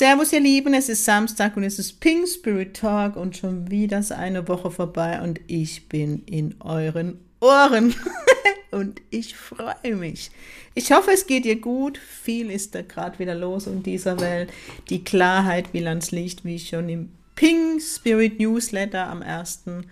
Servus 0.00 0.32
ihr 0.32 0.40
Lieben, 0.40 0.72
es 0.72 0.88
ist 0.88 1.04
Samstag 1.04 1.58
und 1.58 1.62
es 1.62 1.78
ist 1.78 2.00
Pink 2.00 2.26
Spirit 2.26 2.74
Talk 2.74 3.16
und 3.16 3.36
schon 3.36 3.70
wieder 3.70 3.98
ist 3.98 4.12
eine 4.12 4.48
Woche 4.48 4.70
vorbei 4.70 5.20
und 5.20 5.38
ich 5.46 5.90
bin 5.90 6.22
in 6.24 6.54
euren 6.60 7.18
Ohren 7.38 7.94
und 8.70 9.02
ich 9.10 9.36
freue 9.36 9.96
mich. 9.96 10.30
Ich 10.74 10.90
hoffe, 10.90 11.10
es 11.12 11.26
geht 11.26 11.44
dir 11.44 11.60
gut. 11.60 11.98
Viel 11.98 12.50
ist 12.50 12.74
da 12.74 12.80
gerade 12.80 13.18
wieder 13.18 13.34
los 13.34 13.66
in 13.66 13.82
dieser 13.82 14.18
Welt. 14.20 14.50
Die 14.88 15.04
Klarheit 15.04 15.74
wie 15.74 15.86
ans 15.86 16.12
Licht, 16.12 16.46
wie 16.46 16.54
ich 16.54 16.70
schon 16.70 16.88
im 16.88 17.10
Pink 17.34 17.82
Spirit 17.82 18.40
Newsletter 18.40 19.06
am 19.06 19.20
ersten, 19.20 19.84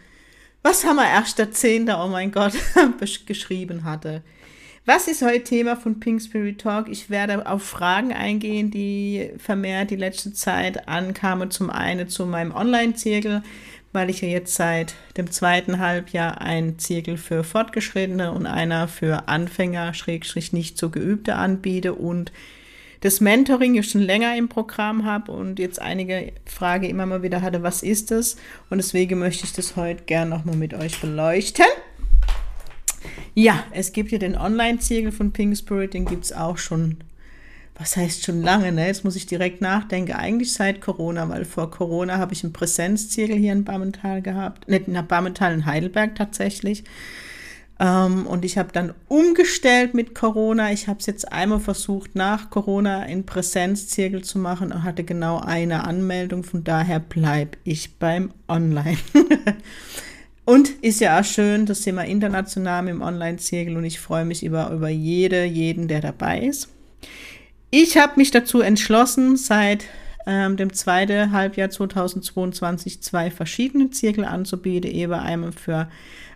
was 0.63 0.87
haben 0.87 0.97
wir, 0.97 1.05
1.10., 1.05 2.03
oh 2.03 2.09
mein 2.09 2.33
Gott, 2.33 2.55
geschrieben 3.27 3.85
hatte. 3.85 4.23
Was 4.91 5.07
ist 5.07 5.21
heute 5.21 5.45
Thema 5.45 5.77
von 5.77 6.01
Pink 6.01 6.23
Spirit 6.23 6.63
Talk? 6.63 6.89
Ich 6.89 7.11
werde 7.11 7.47
auf 7.47 7.63
Fragen 7.63 8.11
eingehen, 8.15 8.71
die 8.71 9.33
vermehrt 9.37 9.91
die 9.91 9.97
letzte 9.97 10.33
Zeit 10.33 10.89
ankamen. 10.89 11.51
Zum 11.51 11.69
einen 11.69 12.09
zu 12.09 12.25
meinem 12.25 12.55
Online-Zirkel, 12.55 13.43
weil 13.93 14.09
ich 14.09 14.23
ja 14.23 14.29
jetzt 14.29 14.55
seit 14.55 14.95
dem 15.19 15.31
zweiten 15.31 15.79
Halbjahr 15.79 16.41
einen 16.41 16.79
Zirkel 16.79 17.19
für 17.19 17.45
Fortgeschrittene 17.45 18.33
und 18.33 18.47
einer 18.47 18.89
für 18.89 19.29
Anfänger, 19.29 19.93
Schrägstrich 19.93 20.55
nicht 20.55 20.79
so 20.79 20.89
geübte 20.89 21.35
anbiete 21.35 21.93
und 21.93 22.33
das 23.03 23.21
Mentoring 23.21 23.75
ja 23.75 23.83
schon 23.83 24.01
länger 24.01 24.39
im 24.39 24.49
Programm 24.49 25.05
habe 25.05 25.33
und 25.33 25.59
jetzt 25.59 25.83
einige 25.83 26.33
Frage 26.47 26.89
immer 26.89 27.05
mal 27.05 27.23
wieder 27.23 27.43
hatte, 27.43 27.63
was 27.63 27.83
ist 27.83 28.11
das? 28.11 28.37
Und 28.71 28.79
deswegen 28.79 29.19
möchte 29.19 29.45
ich 29.45 29.53
das 29.53 29.77
heute 29.77 30.05
gerne 30.05 30.31
nochmal 30.31 30.57
mit 30.57 30.73
euch 30.73 30.99
beleuchten. 30.99 31.67
Ja, 33.41 33.63
es 33.71 33.93
gibt 33.93 34.11
ja 34.11 34.19
den 34.19 34.37
Online-Ziegel 34.37 35.13
von 35.13 35.31
Pink 35.31 35.57
Spirit, 35.57 35.95
den 35.95 36.07
gibt 36.07 36.25
es 36.25 36.33
auch 36.33 36.59
schon, 36.59 36.97
was 37.79 37.97
heißt 37.97 38.25
schon 38.25 38.43
lange, 38.43 38.73
ne? 38.73 38.89
Jetzt 38.89 39.05
muss 39.05 39.15
ich 39.15 39.27
direkt 39.27 39.61
nachdenken, 39.61 40.15
eigentlich 40.15 40.53
seit 40.53 40.81
Corona, 40.81 41.29
weil 41.29 41.45
vor 41.45 41.71
Corona 41.71 42.19
habe 42.19 42.33
ich 42.33 42.43
einen 42.43 42.53
Präsenzziegel 42.53 43.37
hier 43.37 43.53
in 43.53 43.63
Bammental 43.63 44.23
gehabt, 44.23 44.67
nicht 44.67 44.89
in 44.89 45.07
Bammental, 45.07 45.55
in 45.55 45.67
Heidelberg 45.67 46.17
tatsächlich. 46.17 46.83
Ähm, 47.79 48.27
und 48.27 48.45
ich 48.45 48.59
habe 48.59 48.73
dann 48.73 48.93
umgestellt 49.07 49.95
mit 49.95 50.17
Corona. 50.17 50.73
Ich 50.73 50.89
habe 50.89 50.99
es 50.99 51.07
jetzt 51.07 51.31
einmal 51.31 51.61
versucht, 51.61 52.17
nach 52.17 52.51
Corona 52.51 53.05
in 53.05 53.25
Präsenzzirkel 53.25 54.25
zu 54.25 54.41
machen 54.41 54.73
und 54.73 54.83
hatte 54.83 55.05
genau 55.05 55.39
eine 55.39 55.85
Anmeldung. 55.85 56.43
Von 56.43 56.65
daher 56.65 56.99
bleibe 56.99 57.57
ich 57.63 57.99
beim 58.01 58.33
Online. 58.49 58.99
Und 60.49 60.71
ist 60.81 61.01
ja 61.01 61.21
auch 61.21 61.25
schön, 61.25 61.67
das 61.67 61.85
wir 61.85 62.07
international 62.07 62.89
im 62.89 63.03
Online-Zirkel 63.03 63.77
und 63.77 63.85
ich 63.85 64.01
freue 64.01 64.25
mich 64.25 64.43
über, 64.43 64.71
über 64.71 64.89
jede, 64.89 65.45
jeden, 65.45 65.89
der 65.89 66.01
dabei 66.01 66.41
ist. 66.41 66.71
Ich 67.71 67.99
habe 67.99 68.15
mich 68.17 68.31
dazu 68.31 68.63
entschlossen, 68.63 69.37
seit 69.37 69.85
ähm, 70.27 70.57
dem 70.57 70.73
zweiten 70.73 71.33
Halbjahr 71.33 71.69
2022 71.69 73.03
zwei 73.03 73.31
verschiedene 73.31 73.91
Zirkel 73.91 74.25
anzubieten, 74.25 74.91
eben 74.91 75.13
einmal 75.13 75.53
für 75.53 75.91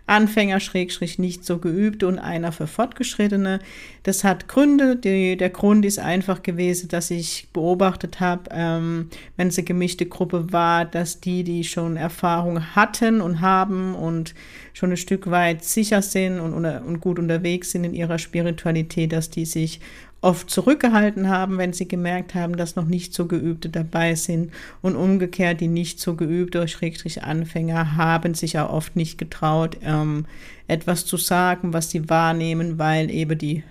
Anfänger, 0.05 0.59
Schrägstrich 0.59 1.17
nicht 1.17 1.45
so 1.45 1.59
geübt 1.59 2.03
und 2.03 2.19
einer 2.19 2.51
für 2.51 2.67
Fortgeschrittene. 2.67 3.59
Das 4.03 4.25
hat 4.25 4.49
Gründe. 4.49 4.97
Die, 4.97 5.37
der 5.37 5.49
Grund 5.49 5.85
ist 5.85 5.97
einfach 5.97 6.43
gewesen, 6.43 6.89
dass 6.89 7.09
ich 7.09 7.47
beobachtet 7.53 8.19
habe, 8.19 8.49
ähm, 8.51 9.09
wenn 9.37 9.47
es 9.47 9.57
eine 9.57 9.65
gemischte 9.65 10.05
Gruppe 10.05 10.51
war, 10.51 10.83
dass 10.83 11.21
die, 11.21 11.45
die 11.45 11.63
schon 11.63 11.95
Erfahrung 11.95 12.75
hatten 12.75 13.21
und 13.21 13.39
haben 13.39 13.95
und 13.95 14.35
schon 14.73 14.91
ein 14.91 14.97
Stück 14.97 15.31
weit 15.31 15.63
sicher 15.63 16.01
sind 16.01 16.41
und, 16.41 16.53
und 16.53 16.99
gut 16.99 17.17
unterwegs 17.17 17.71
sind 17.71 17.85
in 17.85 17.93
ihrer 17.93 18.19
Spiritualität, 18.19 19.13
dass 19.13 19.29
die 19.29 19.45
sich 19.45 19.79
oft 20.23 20.49
zurückgehalten 20.49 21.27
haben, 21.27 21.57
wenn 21.57 21.73
sie 21.73 21.87
gemerkt 21.87 22.33
haben, 22.33 22.55
dass 22.55 22.77
noch 22.77 22.85
nicht 22.85 23.13
so 23.13 23.25
Geübte 23.25 23.69
dabei 23.69 24.15
sind. 24.15 24.51
Und 24.81 24.95
umgekehrt, 24.95 25.59
die 25.59 25.67
nicht 25.67 25.99
so 25.99 26.15
Geübte, 26.15 26.67
Schrägstrich 26.67 27.23
Anfänger, 27.23 27.97
haben 27.97 28.33
sich 28.33 28.57
auch 28.57 28.71
oft 28.71 28.95
nicht 28.95 29.17
getraut, 29.17 29.77
ähm, 29.83 30.25
etwas 30.67 31.05
zu 31.05 31.17
sagen, 31.17 31.73
was 31.73 31.89
sie 31.89 32.09
wahrnehmen, 32.09 32.79
weil 32.79 33.11
eben 33.11 33.37
die, 33.37 33.63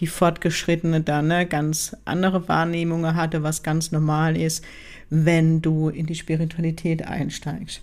die 0.00 0.06
Fortgeschrittene 0.06 1.00
dann 1.00 1.28
ne, 1.28 1.46
ganz 1.46 1.96
andere 2.04 2.48
Wahrnehmungen 2.48 3.14
hatte, 3.14 3.42
was 3.42 3.62
ganz 3.62 3.92
normal 3.92 4.36
ist, 4.36 4.62
wenn 5.08 5.62
du 5.62 5.88
in 5.88 6.04
die 6.04 6.14
Spiritualität 6.14 7.06
einsteigst. 7.06 7.80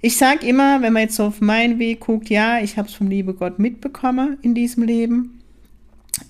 Ich 0.00 0.16
sage 0.16 0.46
immer, 0.46 0.82
wenn 0.82 0.92
man 0.92 1.02
jetzt 1.02 1.16
so 1.16 1.24
auf 1.24 1.40
meinen 1.40 1.78
Weg 1.78 2.00
guckt, 2.00 2.28
ja, 2.28 2.58
ich 2.58 2.76
habe 2.76 2.88
es 2.88 2.94
vom 2.94 3.08
liebe 3.08 3.34
Gott 3.34 3.60
mitbekommen 3.60 4.36
in 4.42 4.54
diesem 4.54 4.82
Leben. 4.82 5.43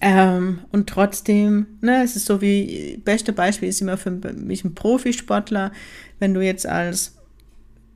Ähm, 0.01 0.61
und 0.73 0.89
trotzdem, 0.89 1.67
ne, 1.81 2.03
es 2.03 2.17
ist 2.17 2.27
so 2.27 2.41
wie, 2.41 3.01
beste 3.05 3.33
Beispiel 3.33 3.69
ist 3.69 3.81
immer 3.81 3.97
für 3.97 4.11
mich 4.11 4.65
ein 4.65 4.75
Profisportler. 4.75 5.73
Wenn 6.19 6.35
du 6.35 6.41
jetzt 6.41 6.67
als 6.67 7.17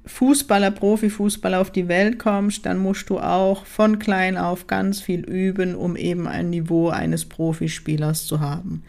Fußballer, 0.05 0.71
Profifußballer 0.71 1.61
auf 1.61 1.71
die 1.71 1.89
Welt 1.89 2.19
kommst, 2.19 2.67
dann 2.67 2.79
musst 2.79 3.11
du 3.11 3.19
auch 3.19 3.67
von 3.67 3.99
klein 3.99 4.37
auf 4.37 4.67
ganz 4.67 5.01
viel 5.01 5.21
üben, 5.21 5.75
um 5.75 5.97
eben 5.97 6.27
ein 6.27 6.51
Niveau 6.51 6.89
eines 6.89 7.27
Profispielers 7.27 8.27
zu 8.27 8.41
haben. 8.41 8.83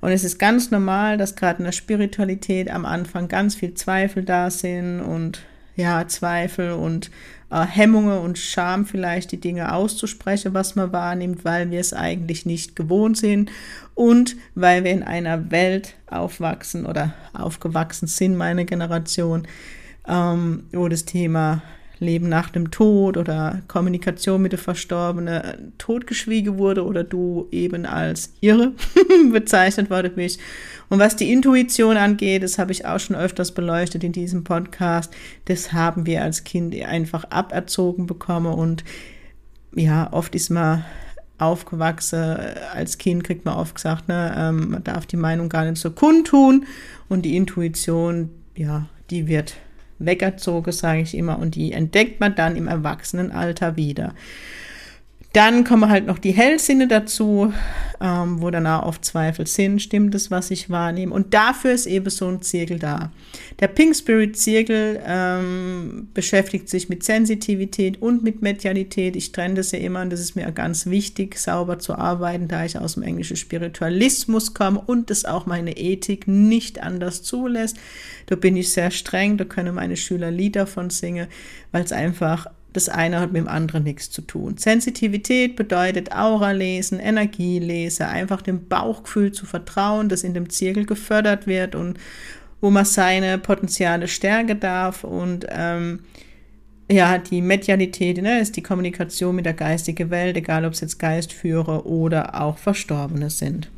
Und 0.00 0.10
es 0.10 0.24
ist 0.24 0.38
ganz 0.38 0.70
normal, 0.70 1.18
dass 1.18 1.36
gerade 1.36 1.58
in 1.58 1.64
der 1.64 1.72
Spiritualität 1.72 2.70
am 2.70 2.84
Anfang 2.84 3.28
ganz 3.28 3.54
viel 3.54 3.74
Zweifel 3.74 4.24
da 4.24 4.50
sind 4.50 5.00
und 5.00 5.42
ja, 5.76 6.06
Zweifel 6.06 6.72
und 6.72 7.10
äh, 7.50 7.64
Hemmungen 7.64 8.18
und 8.18 8.38
Scham 8.38 8.86
vielleicht 8.86 9.32
die 9.32 9.40
Dinge 9.40 9.74
auszusprechen, 9.74 10.54
was 10.54 10.74
man 10.74 10.92
wahrnimmt, 10.92 11.44
weil 11.44 11.70
wir 11.70 11.80
es 11.80 11.92
eigentlich 11.92 12.46
nicht 12.46 12.76
gewohnt 12.76 13.16
sind 13.16 13.50
und 13.94 14.36
weil 14.54 14.84
wir 14.84 14.90
in 14.90 15.02
einer 15.02 15.50
Welt 15.50 15.94
aufwachsen 16.06 16.86
oder 16.86 17.14
aufgewachsen 17.32 18.06
sind, 18.06 18.36
meine 18.36 18.64
Generation, 18.64 19.46
ähm, 20.08 20.64
wo 20.72 20.88
das 20.88 21.04
Thema 21.04 21.62
Leben 22.02 22.28
nach 22.28 22.50
dem 22.50 22.70
Tod 22.70 23.16
oder 23.16 23.62
Kommunikation 23.68 24.42
mit 24.42 24.52
der 24.52 24.58
Verstorbenen 24.58 25.72
totgeschwiegen 25.78 26.58
wurde 26.58 26.84
oder 26.84 27.04
du 27.04 27.48
eben 27.50 27.86
als 27.86 28.34
irre 28.40 28.72
bezeichnet 29.32 29.88
worden 29.88 30.12
bist. 30.16 30.40
Und 30.88 30.98
was 30.98 31.16
die 31.16 31.32
Intuition 31.32 31.96
angeht, 31.96 32.42
das 32.42 32.58
habe 32.58 32.72
ich 32.72 32.84
auch 32.84 32.98
schon 32.98 33.16
öfters 33.16 33.52
beleuchtet 33.52 34.04
in 34.04 34.12
diesem 34.12 34.44
Podcast, 34.44 35.14
das 35.46 35.72
haben 35.72 36.04
wir 36.04 36.22
als 36.22 36.44
Kind 36.44 36.74
einfach 36.82 37.24
aberzogen 37.30 38.06
bekommen 38.06 38.52
und 38.52 38.84
ja, 39.74 40.12
oft 40.12 40.34
ist 40.34 40.50
man 40.50 40.84
aufgewachsen, 41.38 42.36
als 42.74 42.98
Kind 42.98 43.24
kriegt 43.24 43.44
man 43.44 43.54
oft 43.54 43.74
gesagt, 43.74 44.08
ne, 44.08 44.34
ähm, 44.36 44.70
man 44.70 44.84
darf 44.84 45.06
die 45.06 45.16
Meinung 45.16 45.48
gar 45.48 45.64
nicht 45.64 45.80
so 45.80 45.90
kundtun 45.90 46.66
und 47.08 47.22
die 47.22 47.36
Intuition, 47.36 48.30
ja, 48.54 48.86
die 49.10 49.26
wird 49.26 49.56
wegerzogen, 50.04 50.72
sage 50.72 51.02
ich 51.02 51.16
immer, 51.16 51.38
und 51.38 51.54
die 51.54 51.72
entdeckt 51.72 52.20
man 52.20 52.34
dann 52.34 52.56
im 52.56 52.68
Erwachsenenalter 52.68 53.76
wieder. 53.76 54.14
Dann 55.32 55.64
kommen 55.64 55.88
halt 55.88 56.06
noch 56.06 56.18
die 56.18 56.32
Hellsinne 56.32 56.88
dazu, 56.88 57.54
ähm, 58.02 58.42
wo 58.42 58.50
danach 58.50 58.82
oft 58.82 59.02
Zweifel 59.02 59.46
sind, 59.46 59.80
stimmt 59.80 60.14
es, 60.14 60.30
was 60.30 60.50
ich 60.50 60.68
wahrnehme. 60.68 61.14
Und 61.14 61.32
dafür 61.32 61.72
ist 61.72 61.86
eben 61.86 62.10
so 62.10 62.28
ein 62.28 62.42
Zirkel 62.42 62.78
da. 62.78 63.10
Der 63.60 63.68
Pink 63.68 63.96
Spirit 63.96 64.36
Zirkel 64.36 65.00
ähm, 65.06 66.08
beschäftigt 66.12 66.68
sich 66.68 66.90
mit 66.90 67.02
Sensitivität 67.02 68.02
und 68.02 68.22
mit 68.22 68.42
Medialität. 68.42 69.16
Ich 69.16 69.32
trenne 69.32 69.54
das 69.54 69.72
ja 69.72 69.78
immer 69.78 70.02
und 70.02 70.10
das 70.10 70.20
ist 70.20 70.36
mir 70.36 70.50
ganz 70.52 70.84
wichtig, 70.84 71.38
sauber 71.38 71.78
zu 71.78 71.94
arbeiten, 71.94 72.48
da 72.48 72.66
ich 72.66 72.76
aus 72.76 72.94
dem 72.94 73.02
englischen 73.02 73.36
Spiritualismus 73.36 74.52
komme 74.52 74.82
und 74.84 75.08
das 75.08 75.24
auch 75.24 75.46
meine 75.46 75.78
Ethik 75.78 76.28
nicht 76.28 76.82
anders 76.82 77.22
zulässt. 77.22 77.78
Da 78.26 78.36
bin 78.36 78.54
ich 78.56 78.70
sehr 78.70 78.90
streng, 78.90 79.38
da 79.38 79.44
können 79.44 79.74
meine 79.74 79.96
Schüler 79.96 80.30
Lieder 80.30 80.66
von 80.66 80.90
singen, 80.90 81.28
weil 81.70 81.84
es 81.84 81.92
einfach 81.92 82.48
das 82.72 82.88
eine 82.88 83.20
hat 83.20 83.32
mit 83.32 83.42
dem 83.42 83.48
anderen 83.48 83.84
nichts 83.84 84.10
zu 84.10 84.22
tun. 84.22 84.56
Sensitivität 84.56 85.56
bedeutet 85.56 86.12
Aura 86.12 86.52
lesen, 86.52 86.98
Energie 86.98 87.58
lesen, 87.58 88.04
einfach 88.06 88.42
dem 88.42 88.68
Bauchgefühl 88.68 89.32
zu 89.32 89.46
vertrauen, 89.46 90.08
das 90.08 90.24
in 90.24 90.34
dem 90.34 90.50
Zirkel 90.50 90.86
gefördert 90.86 91.46
wird 91.46 91.74
und 91.74 91.98
wo 92.60 92.70
man 92.70 92.84
seine 92.84 93.38
Potenziale 93.38 94.08
stärken 94.08 94.60
darf 94.60 95.04
und 95.04 95.46
ähm, 95.50 96.00
ja, 96.90 97.18
die 97.18 97.40
Medialität 97.40 98.20
ne, 98.20 98.40
ist 98.40 98.56
die 98.56 98.62
Kommunikation 98.62 99.34
mit 99.34 99.46
der 99.46 99.54
geistigen 99.54 100.10
Welt, 100.10 100.36
egal 100.36 100.64
ob 100.64 100.72
es 100.72 100.80
jetzt 100.80 100.98
Geistführer 100.98 101.86
oder 101.86 102.40
auch 102.40 102.58
Verstorbene 102.58 103.30
sind. 103.30 103.70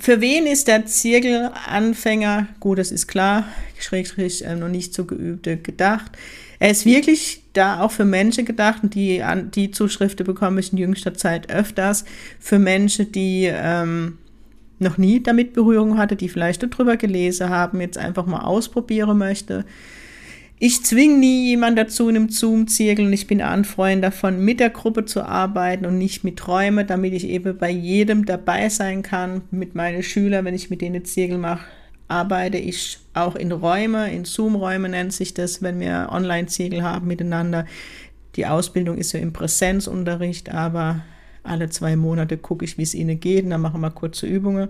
Für 0.00 0.20
wen 0.20 0.46
ist 0.46 0.66
der 0.68 0.86
Zirkelanfänger, 0.86 2.48
gut, 2.58 2.78
das 2.78 2.90
ist 2.90 3.06
klar, 3.06 3.44
schrägstrich 3.78 4.44
äh, 4.44 4.56
noch 4.56 4.68
nicht 4.68 4.94
so 4.94 5.04
geübte, 5.04 5.56
gedacht. 5.56 6.12
Er 6.58 6.70
ist 6.70 6.84
wirklich 6.84 7.42
da 7.52 7.80
auch 7.80 7.90
für 7.90 8.04
Menschen 8.04 8.44
gedacht 8.44 8.82
und 8.82 8.94
die, 8.94 9.22
die 9.54 9.70
Zuschriften 9.70 10.26
bekomme 10.26 10.60
ich 10.60 10.72
in 10.72 10.78
jüngster 10.78 11.14
Zeit 11.14 11.50
öfters, 11.50 12.04
für 12.38 12.58
Menschen, 12.58 13.12
die 13.12 13.50
ähm, 13.50 14.18
noch 14.78 14.98
nie 14.98 15.22
damit 15.22 15.52
Berührung 15.52 15.98
hatte, 15.98 16.16
die 16.16 16.28
vielleicht 16.28 16.62
darüber 16.62 16.96
gelesen 16.96 17.48
haben, 17.48 17.80
jetzt 17.80 17.98
einfach 17.98 18.26
mal 18.26 18.40
ausprobieren 18.40 19.18
möchte. 19.18 19.64
Ich 20.62 20.84
zwinge 20.84 21.16
nie 21.16 21.48
jemanden 21.48 21.76
dazu 21.76 22.10
in 22.10 22.16
einem 22.16 22.28
Zoom-Zirkel 22.28 23.06
und 23.06 23.14
ich 23.14 23.26
bin 23.26 23.40
ein 23.40 23.64
Freund 23.64 24.04
davon, 24.04 24.44
mit 24.44 24.60
der 24.60 24.68
Gruppe 24.68 25.06
zu 25.06 25.22
arbeiten 25.22 25.86
und 25.86 25.96
nicht 25.96 26.22
mit 26.22 26.38
Träumen, 26.38 26.86
damit 26.86 27.14
ich 27.14 27.26
eben 27.26 27.56
bei 27.56 27.70
jedem 27.70 28.26
dabei 28.26 28.68
sein 28.68 29.00
kann. 29.00 29.40
Mit 29.50 29.74
meinen 29.74 30.02
Schülern, 30.02 30.44
wenn 30.44 30.54
ich 30.54 30.68
mit 30.68 30.82
denen 30.82 31.06
Zirkel 31.06 31.38
mache, 31.38 31.64
arbeite 32.08 32.58
ich 32.58 32.98
auch 33.14 33.36
in 33.36 33.52
Räume, 33.52 34.12
in 34.12 34.26
Zoom-Räume 34.26 34.90
nennt 34.90 35.14
sich 35.14 35.32
das, 35.32 35.62
wenn 35.62 35.80
wir 35.80 36.10
Online-Zirkel 36.12 36.82
haben 36.82 37.06
miteinander. 37.06 37.64
Die 38.36 38.44
Ausbildung 38.44 38.98
ist 38.98 39.12
ja 39.12 39.20
im 39.20 39.32
Präsenzunterricht, 39.32 40.50
aber 40.50 41.00
alle 41.42 41.70
zwei 41.70 41.96
Monate 41.96 42.36
gucke 42.36 42.66
ich, 42.66 42.76
wie 42.76 42.82
es 42.82 42.94
ihnen 42.94 43.18
geht 43.18 43.44
und 43.44 43.50
dann 43.50 43.62
machen 43.62 43.80
wir 43.80 43.90
kurze 43.90 44.26
Übungen. 44.26 44.68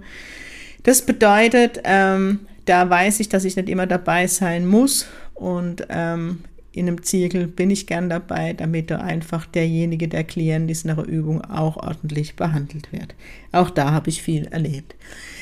Das 0.83 1.03
bedeutet, 1.03 1.81
ähm, 1.85 2.41
da 2.65 2.89
weiß 2.89 3.21
ich, 3.21 3.29
dass 3.29 3.45
ich 3.45 3.57
nicht 3.57 3.69
immer 3.69 3.87
dabei 3.87 4.27
sein 4.27 4.67
muss 4.67 5.07
und 5.35 5.87
ähm, 5.89 6.41
in 6.73 6.87
einem 6.87 7.03
Zirkel 7.03 7.49
bin 7.49 7.71
ich 7.71 7.87
gern 7.87 8.09
dabei, 8.09 8.53
damit 8.53 8.93
einfach 8.93 9.45
derjenige, 9.47 10.07
der 10.07 10.23
Klient 10.23 10.71
ist, 10.71 10.85
nach 10.85 10.97
der 10.97 11.07
Übung 11.07 11.45
auch 11.45 11.77
ordentlich 11.77 12.37
behandelt 12.37 12.93
wird. 12.93 13.15
Auch 13.51 13.71
da 13.71 13.91
habe 13.91 14.09
ich 14.09 14.23
viel 14.23 14.47
erlebt. 14.47 14.95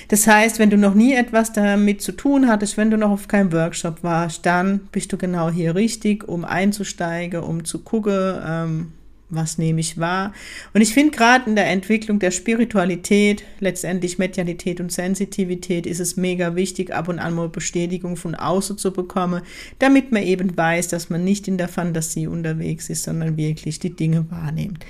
Das 0.09 0.27
heißt, 0.27 0.59
wenn 0.59 0.71
du 0.71 0.79
noch 0.79 0.95
nie 0.95 1.13
etwas 1.13 1.53
damit 1.53 2.01
zu 2.01 2.13
tun 2.13 2.49
hattest, 2.49 2.79
wenn 2.79 2.91
du 2.91 2.97
noch 2.97 3.11
auf 3.11 3.29
keinem 3.29 3.53
Workshop 3.53 4.03
warst, 4.03 4.47
dann 4.47 4.81
bist 4.91 5.13
du 5.13 5.19
genau 5.19 5.51
hier 5.51 5.75
richtig, 5.75 6.27
um 6.27 6.47
einzusteigen, 6.47 7.43
um 7.43 7.65
zu 7.65 7.81
gucken, 7.81 8.35
ähm, 8.47 8.93
was 9.31 9.59
nehme 9.59 9.81
ich 9.81 9.99
wahr. 9.99 10.33
Und 10.73 10.81
ich 10.81 10.95
finde 10.95 11.17
gerade 11.17 11.49
in 11.49 11.57
der 11.57 11.67
Entwicklung 11.67 12.19
der 12.19 12.31
Spiritualität, 12.31 13.45
letztendlich 13.61 14.19
Medialität 14.19 14.81
und 14.81 14.91
Sensitivität, 14.91 15.87
ist 15.87 16.01
es 16.01 16.17
mega 16.17 16.55
wichtig, 16.57 16.95
ab 16.95 17.09
und 17.09 17.19
an 17.19 17.35
mal 17.35 17.49
Bestätigung 17.49 18.17
von 18.17 18.35
außen 18.35 18.79
zu 18.79 18.93
bekommen, 18.93 19.43
damit 19.79 20.13
man 20.13 20.23
eben 20.23 20.57
weiß, 20.57 20.89
dass 20.89 21.11
man 21.11 21.25
nicht 21.25 21.47
in 21.47 21.59
der 21.59 21.69
Fantasie 21.69 22.27
unterwegs 22.27 22.89
ist, 22.89 23.05
sondern 23.05 23.37
wirklich 23.37 23.79
die 23.79 23.95
Dinge 23.95 24.31
wahrnimmt. 24.31 24.85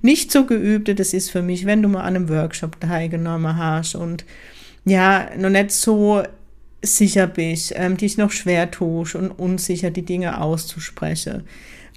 Nicht 0.00 0.32
so 0.32 0.46
geübte, 0.46 0.94
das 0.94 1.12
ist 1.12 1.30
für 1.30 1.42
mich, 1.42 1.66
wenn 1.66 1.82
du 1.82 1.88
mal 1.88 2.00
an 2.00 2.16
einem 2.16 2.28
Workshop 2.28 2.80
teilgenommen 2.80 3.56
hast 3.56 3.94
und 3.94 4.24
ja, 4.84 5.30
noch 5.36 5.50
nicht 5.50 5.70
so 5.70 6.22
sicher 6.82 7.26
bist, 7.26 7.72
ähm, 7.76 7.96
dich 7.96 8.18
noch 8.18 8.32
schwer 8.32 8.70
tust 8.70 9.14
und 9.14 9.30
unsicher 9.30 9.90
die 9.90 10.04
Dinge 10.04 10.40
auszusprechen 10.40 11.44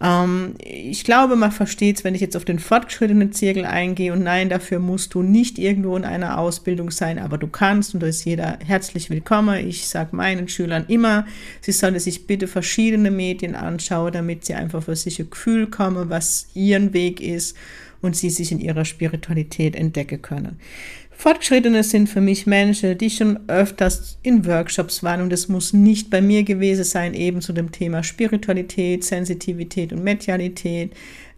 ähm, 0.02 0.56
ich 0.60 1.04
glaube, 1.04 1.36
man 1.36 1.52
versteht 1.52 1.98
es, 1.98 2.04
wenn 2.04 2.16
ich 2.16 2.22
jetzt 2.22 2.36
auf 2.36 2.46
den 2.46 2.60
fortgeschrittenen 2.60 3.32
Zirkel 3.32 3.66
eingehe 3.66 4.12
und 4.12 4.24
nein, 4.24 4.50
dafür 4.50 4.80
musst 4.80 5.14
du 5.14 5.22
nicht 5.24 5.58
irgendwo 5.58 5.96
in 5.96 6.04
einer 6.04 6.38
Ausbildung 6.38 6.92
sein, 6.92 7.18
aber 7.18 7.38
du 7.38 7.48
kannst 7.48 7.94
und 7.94 8.04
da 8.04 8.08
ist 8.08 8.26
jeder 8.26 8.60
herzlich 8.66 9.10
willkommen. 9.10 9.68
Ich 9.68 9.88
sage 9.88 10.16
meinen 10.16 10.50
Schülern 10.50 10.86
immer, 10.88 11.26
sie 11.62 11.72
sollen 11.72 11.98
sich 12.00 12.28
bitte 12.28 12.48
verschiedene 12.48 13.12
Medien 13.12 13.56
anschauen, 13.56 14.12
damit 14.12 14.46
sie 14.46 14.56
einfach 14.56 14.84
für 14.84 14.96
sich 14.96 15.20
ein 15.20 15.30
Gefühl 15.30 15.68
kommen, 15.68 16.10
was 16.10 16.48
ihren 16.54 16.94
Weg 16.94 17.22
ist 17.22 17.56
und 18.02 18.16
sie 18.16 18.30
sich 18.30 18.52
in 18.52 18.60
ihrer 18.60 18.86
Spiritualität 18.86 19.76
entdecken 19.76 20.22
können. 20.22 20.60
Fortgeschrittene 21.18 21.84
sind 21.84 22.10
für 22.10 22.22
mich 22.22 22.46
Menschen, 22.46 22.98
die 22.98 23.10
schon 23.10 23.40
öfters 23.48 24.20
in 24.22 24.46
Workshops 24.46 25.02
waren 25.02 25.22
und 25.22 25.34
es 25.34 25.48
muss 25.48 25.74
nicht 25.74 26.10
bei 26.10 26.22
mir 26.22 26.44
gewesen 26.44 26.84
sein, 26.84 27.14
eben 27.14 27.42
zu 27.42 27.54
dem 27.54 27.72
Thema 27.72 28.04
Spiritualität, 28.04 29.04
Sensitivität 29.04 29.94
und 29.94 30.04
Medialität, 30.04 30.92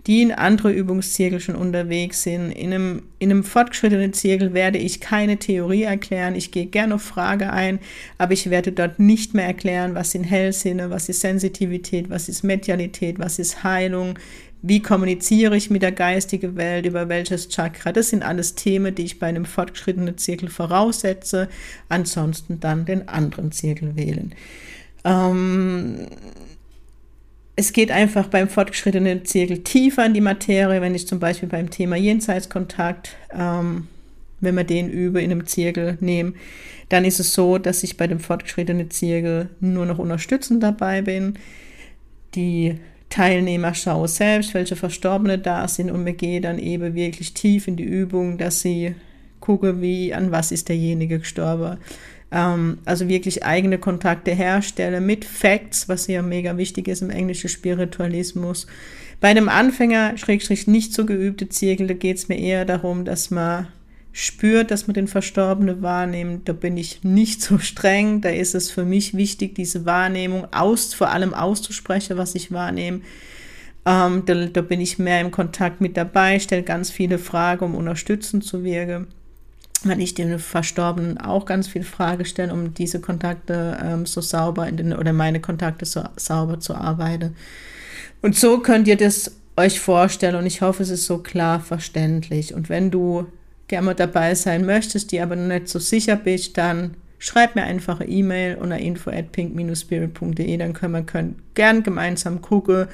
die 0.07 0.21
in 0.21 0.31
andere 0.31 0.71
Übungszirkel 0.71 1.41
schon 1.41 1.55
unterwegs 1.55 2.23
sind. 2.23 2.51
In 2.51 2.73
einem, 2.73 3.03
in 3.19 3.29
einem 3.29 3.43
fortgeschrittenen 3.43 4.13
Zirkel 4.13 4.53
werde 4.53 4.77
ich 4.77 5.01
keine 5.01 5.37
Theorie 5.37 5.83
erklären. 5.83 6.33
Ich 6.35 6.51
gehe 6.51 6.65
gerne 6.65 6.95
auf 6.95 7.01
Frage 7.01 7.51
ein, 7.51 7.79
aber 8.17 8.31
ich 8.31 8.49
werde 8.49 8.71
dort 8.71 8.99
nicht 8.99 9.33
mehr 9.33 9.45
erklären, 9.45 9.95
was 9.95 10.11
sind 10.11 10.23
Hellsinne, 10.23 10.89
was 10.89 11.09
ist 11.09 11.19
Sensitivität, 11.19 12.09
was 12.09 12.29
ist 12.29 12.43
Medialität, 12.43 13.19
was 13.19 13.37
ist 13.37 13.65
Heilung, 13.65 14.17
wie 14.61 14.81
kommuniziere 14.81 15.55
ich 15.55 15.69
mit 15.69 15.81
der 15.81 15.91
geistigen 15.91 16.55
Welt, 16.55 16.85
über 16.85 17.09
welches 17.09 17.49
Chakra. 17.49 17.91
Das 17.91 18.09
sind 18.09 18.23
alles 18.23 18.55
Themen, 18.55 18.95
die 18.95 19.03
ich 19.03 19.19
bei 19.19 19.27
einem 19.27 19.45
fortgeschrittenen 19.45 20.17
Zirkel 20.17 20.49
voraussetze. 20.49 21.47
Ansonsten 21.89 22.59
dann 22.59 22.85
den 22.85 23.07
anderen 23.07 23.51
Zirkel 23.51 23.95
wählen. 23.95 24.33
Ähm, 25.03 26.07
es 27.55 27.73
geht 27.73 27.91
einfach 27.91 28.27
beim 28.27 28.49
fortgeschrittenen 28.49 29.25
Zirkel 29.25 29.63
tiefer 29.63 30.05
in 30.05 30.13
die 30.13 30.21
Materie, 30.21 30.81
wenn 30.81 30.95
ich 30.95 31.07
zum 31.07 31.19
Beispiel 31.19 31.49
beim 31.49 31.69
Thema 31.69 31.95
Jenseitskontakt, 31.95 33.15
ähm, 33.33 33.87
wenn 34.39 34.55
wir 34.55 34.63
den 34.63 34.89
über 34.89 35.21
in 35.21 35.31
einem 35.31 35.47
Zirkel 35.47 35.97
nehmen, 35.99 36.35
dann 36.89 37.05
ist 37.05 37.19
es 37.19 37.33
so, 37.33 37.57
dass 37.57 37.83
ich 37.83 37.97
bei 37.97 38.07
dem 38.07 38.19
fortgeschrittenen 38.19 38.91
Zirkel 38.91 39.49
nur 39.59 39.85
noch 39.85 39.97
unterstützend 39.97 40.61
dabei 40.61 41.01
bin. 41.01 41.39
Die 42.35 42.75
Teilnehmer 43.09 43.73
schaue 43.73 44.07
selbst, 44.07 44.53
welche 44.53 44.75
Verstorbene 44.75 45.37
da 45.39 45.67
sind 45.67 45.91
und 45.91 46.03
mir 46.03 46.13
gehe 46.13 46.41
dann 46.41 46.59
eben 46.59 46.95
wirklich 46.95 47.33
tief 47.33 47.67
in 47.67 47.75
die 47.75 47.83
Übung, 47.83 48.37
dass 48.37 48.61
sie 48.61 48.95
gucke, 49.39 49.81
wie, 49.81 50.13
an 50.13 50.31
was 50.31 50.51
ist 50.51 50.69
derjenige 50.69 51.19
gestorben. 51.19 51.77
Ähm, 52.31 52.79
also 52.85 53.07
wirklich 53.07 53.45
eigene 53.45 53.77
Kontakte 53.77 54.31
herstelle 54.33 54.99
mit 54.99 55.23
Facts, 55.23 55.87
was 55.87 56.07
ja 56.07 56.21
mega 56.21 56.57
wichtig 56.57 56.87
ist 56.87 57.01
im 57.01 57.09
englischen 57.09 57.49
Spiritualismus. 57.49 58.67
Bei 59.19 59.29
einem 59.29 59.49
Anfänger, 59.49 60.17
Schrägstrich 60.17 60.67
nicht 60.67 60.93
so 60.93 61.05
geübte 61.05 61.49
Zirkel, 61.49 61.87
da 61.87 61.93
geht 61.93 62.17
es 62.17 62.27
mir 62.27 62.37
eher 62.37 62.65
darum, 62.65 63.05
dass 63.05 63.31
man 63.31 63.67
spürt, 64.19 64.71
dass 64.71 64.87
man 64.87 64.95
den 64.95 65.07
Verstorbenen 65.07 65.83
wahrnimmt, 65.83 66.49
da 66.49 66.53
bin 66.53 66.75
ich 66.75 67.03
nicht 67.03 67.39
so 67.39 67.59
streng. 67.59 68.19
Da 68.21 68.29
ist 68.29 68.55
es 68.55 68.71
für 68.71 68.83
mich 68.83 69.15
wichtig, 69.15 69.53
diese 69.53 69.85
Wahrnehmung 69.85 70.47
aus, 70.51 70.95
vor 70.95 71.09
allem 71.09 71.35
auszusprechen, 71.35 72.17
was 72.17 72.33
ich 72.33 72.51
wahrnehme. 72.51 73.01
Ähm, 73.85 74.23
da, 74.25 74.33
da, 74.47 74.61
bin 74.61 74.81
ich 74.81 74.97
mehr 74.97 75.21
im 75.21 75.29
Kontakt 75.29 75.81
mit 75.81 75.97
dabei, 75.97 76.39
stelle 76.39 76.63
ganz 76.63 76.89
viele 76.89 77.19
Fragen, 77.19 77.63
um 77.63 77.75
unterstützend 77.75 78.43
zu 78.43 78.63
wirken. 78.63 79.05
Wenn 79.83 79.99
ich 79.99 80.15
den 80.15 80.39
Verstorbenen 80.39 81.19
auch 81.19 81.45
ganz 81.45 81.67
viele 81.67 81.85
Fragen 81.85 82.25
stelle, 82.25 82.51
um 82.51 82.73
diese 82.73 82.99
Kontakte 82.99 83.77
ähm, 83.79 84.07
so 84.07 84.21
sauber 84.21 84.71
den, 84.71 84.93
oder 84.93 85.13
meine 85.13 85.41
Kontakte 85.41 85.85
so 85.85 86.03
sauber 86.15 86.59
zu 86.59 86.73
arbeiten. 86.73 87.35
Und 88.23 88.35
so 88.35 88.61
könnt 88.61 88.87
ihr 88.87 88.97
das 88.97 89.35
euch 89.55 89.79
vorstellen 89.79 90.35
und 90.35 90.47
ich 90.47 90.61
hoffe, 90.61 90.81
es 90.81 90.89
ist 90.89 91.05
so 91.05 91.19
klar 91.19 91.59
verständlich. 91.59 92.55
Und 92.55 92.69
wenn 92.69 92.89
du 92.89 93.27
gerne 93.67 93.95
dabei 93.95 94.35
sein 94.35 94.65
möchtest, 94.65 95.11
die 95.11 95.21
aber 95.21 95.35
noch 95.35 95.47
nicht 95.47 95.67
so 95.67 95.79
sicher 95.79 96.15
bist, 96.15 96.57
dann 96.57 96.95
schreib 97.19 97.55
mir 97.55 97.63
einfach 97.63 97.99
eine 97.99 98.09
E-Mail 98.09 98.55
unter 98.55 98.77
info 98.77 99.09
at 99.09 99.31
pink-spirit.de, 99.31 100.57
dann 100.57 100.73
können 100.73 100.93
wir 100.93 101.03
können 101.03 101.41
gern 101.55 101.83
gemeinsam 101.83 102.41
gucken, 102.41 102.87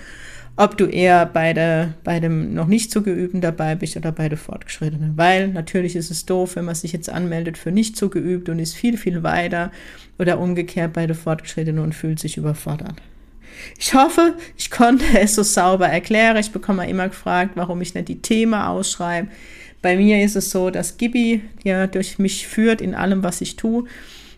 ob 0.56 0.77
du 0.77 0.86
eher 0.86 1.25
bei, 1.25 1.53
der, 1.53 1.96
bei 2.03 2.20
dem 2.20 2.53
noch 2.53 2.68
nicht 2.68 2.92
so 2.92 3.01
geübten 3.01 3.42
dabei 3.42 3.75
bist 3.75 3.98
oder 3.98 4.12
bei 4.12 4.30
der 4.30 4.38
Fortgeschrittenen. 4.38 5.18
Weil 5.18 5.48
natürlich 5.48 5.96
ist 5.96 6.12
es 6.12 6.25
doof, 6.25 6.56
wenn 6.56 6.65
man 6.65 6.75
sich 6.75 6.94
jetzt 6.94 7.10
anmeldet 7.10 7.58
für 7.58 7.72
nicht 7.72 7.98
so 7.98 8.10
geübt 8.10 8.50
und 8.50 8.60
ist 8.60 8.75
viel, 8.75 8.98
viel 8.98 9.24
weiter 9.24 9.72
oder 10.20 10.39
umgekehrt 10.39 10.94
bei 10.94 11.08
der 11.08 11.15
Fortgeschrittenen 11.15 11.84
und 11.84 11.96
fühlt 11.96 12.20
sich 12.20 12.38
überfordert. 12.38 13.01
Ich 13.77 13.93
hoffe, 13.93 14.36
ich 14.57 14.72
konnte 14.72 15.05
es 15.19 15.36
so 15.36 15.43
sauber 15.43 15.88
erklären. 15.88 16.38
Ich 16.38 16.51
bekomme 16.51 16.89
immer 16.89 17.10
gefragt, 17.10 17.51
warum 17.55 17.81
ich 17.81 17.93
nicht 17.93 18.07
die 18.07 18.22
Themen 18.22 18.55
ausschreibe. 18.55 19.27
Bei 19.81 19.98
mir 19.98 20.24
ist 20.24 20.36
es 20.36 20.50
so, 20.50 20.69
dass 20.69 20.98
Gibi 20.98 21.41
ja 21.63 21.88
durch 21.88 22.17
mich 22.17 22.48
führt 22.48 22.79
in 22.79 22.95
allem, 22.95 23.22
was 23.22 23.41
ich 23.41 23.57
tue. 23.57 23.86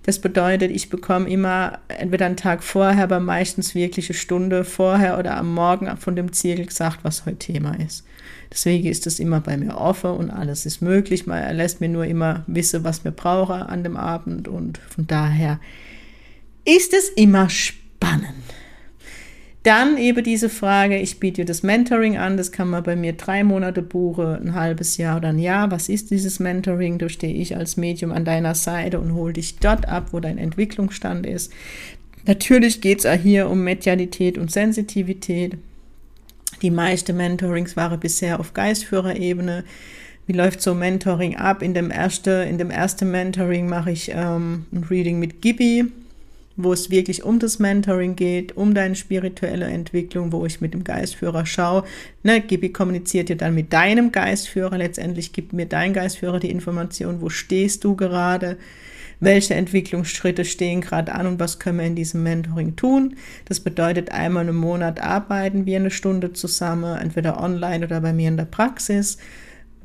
Das 0.06 0.20
bedeutet, 0.20 0.70
ich 0.72 0.90
bekomme 0.90 1.28
immer 1.30 1.80
entweder 1.88 2.28
einen 2.28 2.38
Tag 2.38 2.64
vorher, 2.64 3.06
aber 3.06 3.20
meistens 3.20 3.74
wirklich 3.74 4.10
eine 4.10 4.18
Stunde 4.18 4.64
vorher 4.64 5.18
oder 5.18 5.36
am 5.36 5.54
Morgen 5.54 5.96
von 5.98 6.16
dem 6.16 6.32
Ziel 6.32 6.64
gesagt, 6.64 7.00
was 7.02 7.26
heute 7.26 7.38
Thema 7.38 7.74
ist. 7.80 8.06
Deswegen 8.52 8.88
ist 8.88 9.08
es 9.08 9.20
immer 9.20 9.42
bei 9.42 9.58
mir 9.58 9.78
offen 9.78 10.12
und 10.12 10.30
alles 10.30 10.68
ist 10.68 10.82
möglich. 10.82 11.26
Man 11.26 11.56
lässt 11.56 11.82
mir 11.82 11.90
nur 11.90 12.06
immer 12.06 12.44
wissen, 12.46 12.84
was 12.84 13.04
wir 13.04 13.12
brauchen 13.12 13.62
an 13.62 13.84
dem 13.84 13.98
Abend 13.98 14.48
und 14.48 14.78
von 14.78 15.08
daher 15.08 15.60
ist 16.66 16.94
es 16.94 17.10
immer 17.10 17.50
spannend. 17.50 18.30
Dann 19.66 19.98
eben 19.98 20.24
diese 20.24 20.50
Frage, 20.50 21.00
ich 21.00 21.20
biete 21.20 21.42
dir 21.42 21.46
das 21.46 21.64
Mentoring 21.64 22.20
an, 22.20 22.38
das 22.38 22.52
kann 22.52 22.70
man 22.70 22.84
bei 22.84 22.96
mir 22.96 23.14
drei 23.14 23.44
Monate 23.44 23.82
buchen, 23.82 24.36
ein 24.36 24.54
halbes 24.54 24.98
Jahr 24.98 25.18
oder 25.18 25.30
ein 25.30 25.40
Jahr. 25.40 25.72
Was 25.72 25.90
ist 25.90 26.12
dieses 26.12 26.40
Mentoring? 26.40 27.00
Da 27.00 27.10
stehe 27.10 27.34
ich 27.34 27.58
als 27.58 27.76
Medium 27.76 28.12
an 28.12 28.26
deiner 28.26 28.54
Seite 28.54 29.00
und 29.00 29.16
hole 29.16 29.34
dich 29.34 29.58
dort 29.58 29.90
ab, 29.90 30.10
wo 30.12 30.20
dein 30.20 30.38
Entwicklungsstand 30.38 31.26
ist. 31.26 31.52
Natürlich 32.28 32.80
geht 32.80 33.00
es 33.00 33.06
auch 33.08 33.20
hier 33.20 33.50
um 33.50 33.64
Medialität 33.64 34.38
und 34.38 34.52
Sensitivität. 34.52 35.58
Die 36.62 36.70
meisten 36.70 37.18
Mentorings 37.18 37.76
waren 37.76 38.00
bisher 38.00 38.40
auf 38.40 38.54
Geistführerebene. 38.54 39.64
wie 40.28 40.34
läuft 40.34 40.62
so 40.62 40.76
Mentoring 40.76 41.38
ab? 41.38 41.64
In 41.64 41.74
dem, 41.74 41.90
erste, 41.90 42.46
in 42.48 42.60
dem 42.60 42.70
ersten 42.70 43.10
Mentoring 43.10 43.68
mache 43.68 43.90
ich 43.90 44.12
ähm, 44.14 44.68
ein 44.72 44.84
Reading 44.92 45.18
mit 45.18 45.42
Gibi, 45.42 45.86
wo 46.58 46.74
es 46.74 46.90
wirklich 46.90 47.24
um 47.24 47.40
das 47.40 47.60
Mentoring 47.60 48.16
geht, 48.16 48.56
um 48.56 48.74
deine 48.74 48.96
spirituelle 48.96 49.66
Entwicklung, 49.66 50.32
wo 50.32 50.46
ich 50.46 50.62
mit 50.62 50.74
dem 50.74 50.84
Geistführer 50.84 51.46
schaue. 51.46 51.84
Ne, 52.24 52.42
Gibi 52.42 52.70
kommuniziert 52.70 53.30
ja 53.30 53.36
dann 53.36 53.56
mit 53.56 53.74
deinem 53.74 54.12
Geistführer. 54.12 54.78
Letztendlich 54.78 55.34
gibt 55.34 55.54
mir 55.54 55.66
dein 55.66 55.94
Geistführer 55.94 56.40
die 56.40 56.52
Information, 56.52 57.22
wo 57.22 57.30
stehst 57.30 57.84
du 57.84 57.96
gerade, 57.96 58.58
welche 59.20 59.56
Entwicklungsschritte 59.56 60.46
stehen 60.46 60.82
gerade 60.82 61.14
an 61.14 61.28
und 61.28 61.40
was 61.40 61.60
können 61.60 61.80
wir 61.80 61.86
in 61.86 61.96
diesem 61.96 62.24
Mentoring 62.24 62.76
tun. 62.76 63.16
Das 63.46 63.60
bedeutet, 63.60 64.12
einmal 64.12 64.48
im 64.48 64.56
Monat 64.56 65.02
arbeiten 65.02 65.66
wir 65.66 65.78
eine 65.78 65.92
Stunde 65.92 66.34
zusammen, 66.34 66.98
entweder 66.98 67.42
online 67.42 67.86
oder 67.86 68.02
bei 68.02 68.14
mir 68.14 68.28
in 68.28 68.38
der 68.38 68.46
Praxis 68.46 69.18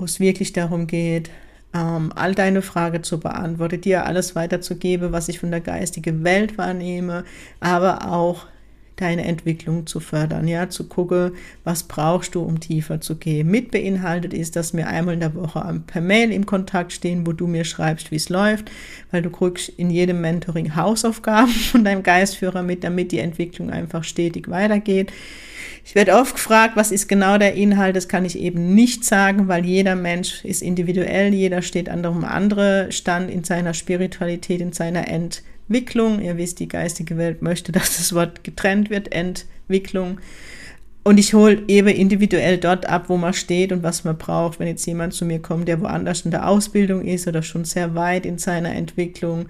wo 0.01 0.05
es 0.05 0.19
wirklich 0.19 0.53
darum 0.55 0.87
geht, 0.87 1.31
ähm, 1.75 2.13
all 2.15 2.35
deine 2.35 2.63
Fragen 2.63 3.03
zu 3.03 3.21
beantworten, 3.21 3.81
dir 3.81 4.07
alles 4.07 4.35
weiterzugeben, 4.35 5.13
was 5.13 5.29
ich 5.29 5.39
von 5.41 5.51
der 5.51 5.61
geistigen 5.61 6.25
Welt 6.25 6.59
wahrnehme, 6.59 7.25
aber 7.61 8.11
auch 8.11 8.47
deine 9.01 9.25
Entwicklung 9.25 9.87
zu 9.87 10.01
fördern, 10.01 10.47
ja, 10.47 10.69
zu 10.69 10.89
gucken, 10.89 11.33
was 11.65 11.85
brauchst 11.85 12.35
du, 12.35 12.43
um 12.43 12.61
tiefer 12.61 13.01
zu 13.01 13.17
gehen. 13.17 13.51
Mit 13.51 13.71
beinhaltet 13.71 14.35
ist, 14.35 14.57
dass 14.57 14.75
wir 14.75 14.89
einmal 14.89 15.15
in 15.15 15.21
der 15.21 15.35
Woche 15.35 15.83
per 15.87 16.01
Mail 16.01 16.33
im 16.33 16.47
Kontakt 16.47 16.93
stehen, 16.93 17.27
wo 17.27 17.33
du 17.33 17.47
mir 17.47 17.65
schreibst, 17.65 18.11
wie 18.11 18.17
es 18.17 18.29
läuft, 18.29 18.71
weil 19.11 19.23
du 19.23 19.31
kriegst 19.31 19.69
in 19.71 19.91
jedem 19.91 20.21
Mentoring 20.21 20.77
Hausaufgaben 20.77 21.53
von 21.71 21.85
deinem 21.85 22.03
Geistführer 22.03 22.63
mit, 22.63 22.85
damit 22.85 23.13
die 23.13 23.19
Entwicklung 23.19 23.71
einfach 23.71 24.05
stetig 24.05 24.49
weitergeht. 24.49 25.13
Ich 25.85 25.95
werde 25.95 26.15
oft 26.15 26.35
gefragt, 26.35 26.77
was 26.77 26.93
ist 26.93 27.09
genau 27.09 27.39
der 27.39 27.55
Inhalt? 27.55 27.97
Das 27.97 28.07
kann 28.07 28.25
ich 28.25 28.39
eben 28.39 28.75
nicht 28.75 29.05
sagen, 29.05 29.49
weil 29.49 29.65
jeder 29.65 29.97
Mensch 29.97 30.45
ist 30.45 30.63
individuell, 30.63 31.33
jeder 31.33 31.63
steht 31.63 31.89
an 31.89 32.05
einem 32.05 32.25
anderen 32.25 32.93
Stand 32.93 33.31
in 33.31 33.45
seiner 33.45 33.75
Spiritualität, 33.75 34.61
in 34.61 34.73
seiner 34.73 35.09
Entwicklung. 35.09 35.51
Ihr 36.21 36.37
wisst, 36.37 36.61
die 36.61 36.69
geistige 36.69 37.17
Welt 37.17 37.43
möchte, 37.43 37.73
dass 37.73 37.97
das 37.97 38.15
Wort 38.15 38.45
getrennt 38.45 38.91
wird, 38.91 39.13
Entwicklung. 39.13 40.19
Und 41.03 41.19
ich 41.19 41.33
hole 41.33 41.63
eben 41.67 41.89
individuell 41.89 42.59
dort 42.59 42.87
ab, 42.87 43.05
wo 43.09 43.17
man 43.17 43.33
steht 43.33 43.73
und 43.73 43.83
was 43.83 44.05
man 44.05 44.19
braucht. 44.19 44.61
Wenn 44.61 44.69
jetzt 44.69 44.85
jemand 44.85 45.15
zu 45.15 45.25
mir 45.25 45.41
kommt, 45.41 45.67
der 45.67 45.81
woanders 45.81 46.23
in 46.23 46.31
der 46.31 46.47
Ausbildung 46.47 47.05
ist 47.05 47.27
oder 47.27 47.43
schon 47.43 47.65
sehr 47.65 47.95
weit 47.95 48.27
in 48.27 48.37
seiner 48.37 48.75
Entwicklung, 48.75 49.47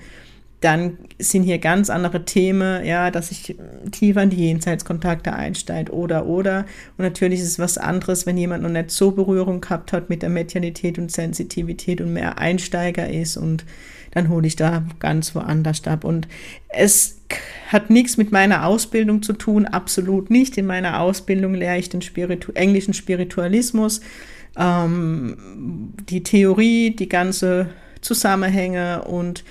dann 0.61 0.99
sind 1.19 1.45
hier 1.45 1.59
ganz 1.59 1.89
andere 1.89 2.27
Themen, 2.27 2.85
ja, 2.85 3.11
dass 3.11 3.31
ich 3.31 3.57
tiefer 3.93 4.23
in 4.23 4.31
die 4.31 4.47
Jenseitskontakte 4.47 5.33
einsteige 5.33 5.93
oder, 5.93 6.27
oder. 6.27 6.67
Und 6.99 7.05
natürlich 7.05 7.41
ist 7.41 7.47
es 7.47 7.59
was 7.59 7.79
anderes, 7.79 8.27
wenn 8.27 8.37
jemand 8.37 8.63
noch 8.63 8.71
nicht 8.71 8.91
so 8.91 9.13
Berührung 9.13 9.63
gehabt 9.63 9.93
hat 9.93 10.11
mit 10.11 10.21
der 10.21 10.29
Medialität 10.29 10.99
und 10.99 11.11
Sensitivität 11.11 12.03
und 12.03 12.13
mehr 12.13 12.39
Einsteiger 12.39 13.09
ist 13.09 13.39
und 13.39 13.65
dann 14.11 14.29
hole 14.29 14.47
ich 14.47 14.57
da 14.57 14.85
ganz 14.99 15.35
woanders 15.35 15.87
ab. 15.87 16.05
Und 16.05 16.29
es 16.69 17.21
hat 17.69 17.89
nichts 17.89 18.17
mit 18.17 18.31
meiner 18.31 18.67
Ausbildung 18.67 19.23
zu 19.23 19.33
tun, 19.33 19.67
absolut 19.67 20.31
nicht. 20.31 20.59
In 20.59 20.67
meiner 20.67 21.01
Ausbildung 21.01 21.55
lehre 21.55 21.79
ich 21.79 21.89
den 21.89 22.03
Spiritu 22.03 22.53
englischen 22.53 22.93
Spiritualismus, 22.93 24.01
ähm, 24.59 25.95
die 26.11 26.23
Theorie, 26.23 26.95
die 26.95 27.09
ganze 27.09 27.69
Zusammenhänge 28.01 29.05
und 29.05 29.45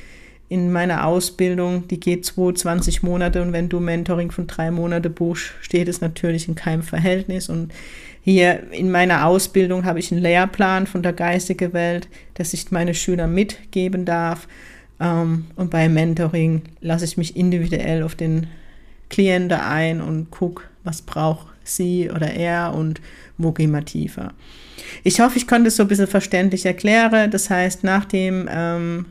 in 0.49 0.71
meiner 0.71 1.05
Ausbildung, 1.05 1.87
die 1.87 1.99
geht 1.99 2.25
22 2.25 3.03
Monate 3.03 3.41
und 3.43 3.53
wenn 3.53 3.69
du 3.69 3.79
Mentoring 3.79 4.31
von 4.31 4.47
drei 4.47 4.71
Monate 4.71 5.11
buchst, 5.11 5.53
steht 5.61 5.87
es 5.87 6.01
natürlich 6.01 6.47
in 6.47 6.55
keinem 6.55 6.81
Verhältnis. 6.81 7.49
Und 7.49 7.71
hier 8.23 8.71
in 8.71 8.89
meiner 8.89 9.27
Ausbildung 9.27 9.85
habe 9.85 9.99
ich 9.99 10.11
einen 10.11 10.21
Lehrplan 10.21 10.87
von 10.87 11.03
der 11.03 11.13
geistigen 11.13 11.71
Welt, 11.73 12.07
dass 12.33 12.53
ich 12.53 12.71
meine 12.71 12.95
Schüler 12.95 13.27
mitgeben 13.27 14.05
darf. 14.05 14.47
Ähm, 14.99 15.45
und 15.55 15.69
bei 15.69 15.87
Mentoring 15.87 16.63
lasse 16.81 17.05
ich 17.05 17.15
mich 17.15 17.37
individuell 17.37 18.01
auf 18.01 18.15
den 18.15 18.47
Klienten 19.09 19.59
ein 19.59 20.01
und 20.01 20.31
gucke, 20.31 20.63
was 20.83 21.03
braucht 21.03 21.47
sie 21.63 22.09
oder 22.09 22.31
er 22.31 22.73
und 22.73 23.01
wo 23.37 23.51
gehen 23.51 23.71
wir 23.71 23.85
tiefer. 23.85 24.33
Ich 25.03 25.19
hoffe, 25.19 25.37
ich 25.37 25.47
konnte 25.47 25.67
es 25.67 25.75
so 25.75 25.83
ein 25.83 25.87
bisschen 25.89 26.07
verständlich 26.07 26.65
erklären. 26.65 27.29
Das 27.29 27.51
heißt, 27.51 27.83
nach 27.83 28.05
dem 28.05 28.49
ähm, 28.51 29.05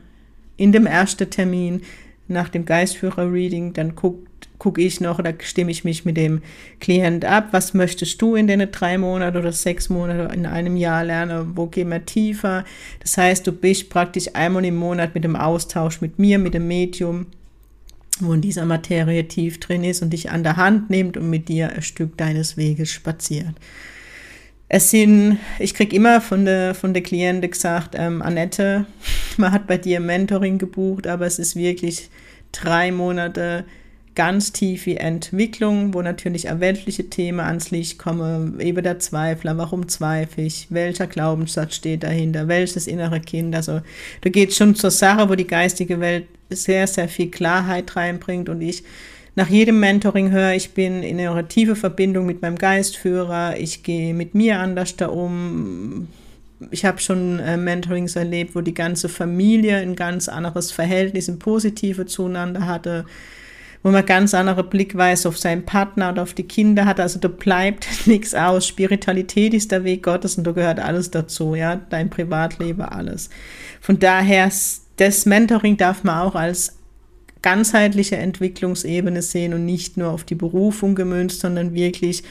in 0.59 0.71
dem 0.71 0.85
ersten 0.85 1.29
Termin 1.29 1.81
nach 2.27 2.49
dem 2.49 2.65
Geistführer-Reading, 2.65 3.73
dann 3.73 3.95
gucke 3.95 4.29
guck 4.59 4.77
ich 4.77 4.99
noch 4.99 5.19
oder 5.19 5.33
stimme 5.39 5.71
ich 5.71 5.85
mich 5.85 6.05
mit 6.05 6.17
dem 6.17 6.41
Klient 6.81 7.23
ab, 7.25 7.47
was 7.51 7.73
möchtest 7.73 8.21
du 8.21 8.35
in 8.35 8.47
den 8.47 8.69
drei 8.71 8.97
Monaten 8.97 9.37
oder 9.37 9.53
sechs 9.53 9.89
Monaten 9.89 10.33
in 10.33 10.45
einem 10.45 10.75
Jahr 10.75 11.05
lernen, 11.05 11.53
wo 11.55 11.67
gehen 11.67 11.89
wir 11.89 12.05
tiefer. 12.05 12.65
Das 12.99 13.17
heißt, 13.17 13.47
du 13.47 13.53
bist 13.53 13.89
praktisch 13.89 14.35
einmal 14.35 14.65
im 14.65 14.75
Monat 14.75 15.15
mit 15.15 15.23
dem 15.23 15.37
Austausch 15.37 16.01
mit 16.01 16.19
mir, 16.19 16.39
mit 16.39 16.53
dem 16.53 16.67
Medium, 16.67 17.27
wo 18.19 18.33
in 18.33 18.41
dieser 18.41 18.65
Materie 18.65 19.27
tief 19.27 19.61
drin 19.61 19.85
ist 19.85 20.01
und 20.01 20.11
dich 20.11 20.29
an 20.29 20.43
der 20.43 20.57
Hand 20.57 20.89
nimmt 20.89 21.15
und 21.15 21.29
mit 21.29 21.47
dir 21.47 21.71
ein 21.71 21.81
Stück 21.81 22.17
deines 22.17 22.57
Weges 22.57 22.91
spaziert. 22.91 23.55
Es 24.71 24.91
sind, 24.91 25.39
ich 25.57 25.73
krieg 25.73 25.93
immer 25.93 26.21
von 26.21 26.45
der, 26.45 26.75
von 26.75 26.93
der 26.93 27.01
Klientin 27.01 27.49
gesagt, 27.49 27.95
ähm, 27.97 28.21
Annette, 28.21 28.85
man 29.37 29.51
hat 29.51 29.65
bei 29.65 29.77
dir 29.77 29.99
Mentoring 29.99 30.59
gebucht, 30.59 31.07
aber 31.07 31.25
es 31.25 31.39
ist 31.39 31.55
wirklich 31.55 32.09
drei 32.51 32.91
Monate 32.91 33.65
ganz 34.15 34.51
tiefe 34.51 34.99
Entwicklung, 34.99 35.93
wo 35.93 36.01
natürlich 36.01 36.49
auch 36.51 36.59
weltliche 36.59 37.09
Themen 37.09 37.39
ans 37.39 37.71
Licht 37.71 37.97
kommen, 37.97 38.59
eben 38.59 38.83
der 38.83 38.99
Zweifler, 38.99 39.57
warum 39.57 39.87
zweifle 39.87 40.43
ich, 40.43 40.67
welcher 40.69 41.07
Glaubenssatz 41.07 41.75
steht 41.75 42.03
dahinter, 42.03 42.47
welches 42.47 42.85
innere 42.85 43.21
Kind, 43.21 43.55
also 43.55 43.81
da 44.21 44.29
geht 44.29 44.53
schon 44.53 44.75
zur 44.75 44.91
Sache, 44.91 45.29
wo 45.29 45.35
die 45.35 45.47
geistige 45.47 45.99
Welt 45.99 46.25
sehr, 46.49 46.85
sehr 46.87 47.07
viel 47.07 47.31
Klarheit 47.31 47.95
reinbringt 47.95 48.49
und 48.49 48.61
ich 48.61 48.83
nach 49.39 49.47
jedem 49.47 49.79
Mentoring 49.79 50.31
höre, 50.31 50.53
ich 50.53 50.73
bin 50.73 51.01
in 51.01 51.17
einer 51.17 51.47
tiefe 51.47 51.77
Verbindung 51.77 52.25
mit 52.25 52.41
meinem 52.41 52.57
Geistführer, 52.57 53.55
ich 53.57 53.83
gehe 53.83 54.13
mit 54.13 54.35
mir 54.35 54.59
anders 54.59 54.97
da 54.97 55.07
um. 55.07 56.09
Ich 56.71 56.83
habe 56.83 56.99
schon 56.99 57.39
äh, 57.39 57.55
Mentorings 57.55 58.17
erlebt, 58.17 58.53
wo 58.53 58.59
die 58.59 58.73
ganze 58.73 59.07
Familie 59.07 59.77
ein 59.77 59.95
ganz 59.95 60.27
anderes 60.27 60.73
Verhältnis 60.73 61.29
im 61.29 61.39
Positive 61.39 62.05
zueinander 62.05 62.65
hatte, 62.65 63.05
wo 63.81 63.91
man 63.91 64.05
ganz 64.05 64.33
andere 64.33 64.65
Blickweise 64.65 65.29
auf 65.29 65.37
seinen 65.37 65.65
Partner 65.65 66.09
und 66.09 66.19
auf 66.19 66.33
die 66.33 66.43
Kinder 66.43 66.83
hat. 66.83 66.99
Also 66.99 67.17
da 67.17 67.29
bleibt 67.29 67.87
nichts 68.07 68.35
aus. 68.35 68.67
Spiritualität 68.67 69.53
ist 69.53 69.71
der 69.71 69.85
Weg 69.85 70.03
Gottes 70.03 70.37
und 70.37 70.45
da 70.45 70.51
gehört 70.51 70.81
alles 70.81 71.11
dazu, 71.11 71.55
ja, 71.55 71.77
dein 71.77 72.09
Privatleben, 72.09 72.81
alles. 72.81 73.29
Von 73.79 73.99
daher, 73.99 74.51
das 74.97 75.25
Mentoring 75.25 75.77
darf 75.77 76.03
man 76.03 76.27
auch 76.27 76.35
als 76.35 76.78
ganzheitliche 77.41 78.17
Entwicklungsebene 78.17 79.21
sehen 79.21 79.53
und 79.53 79.65
nicht 79.65 79.97
nur 79.97 80.11
auf 80.11 80.23
die 80.23 80.35
Berufung 80.35 80.95
gemünzt, 80.95 81.39
sondern 81.39 81.73
wirklich, 81.73 82.23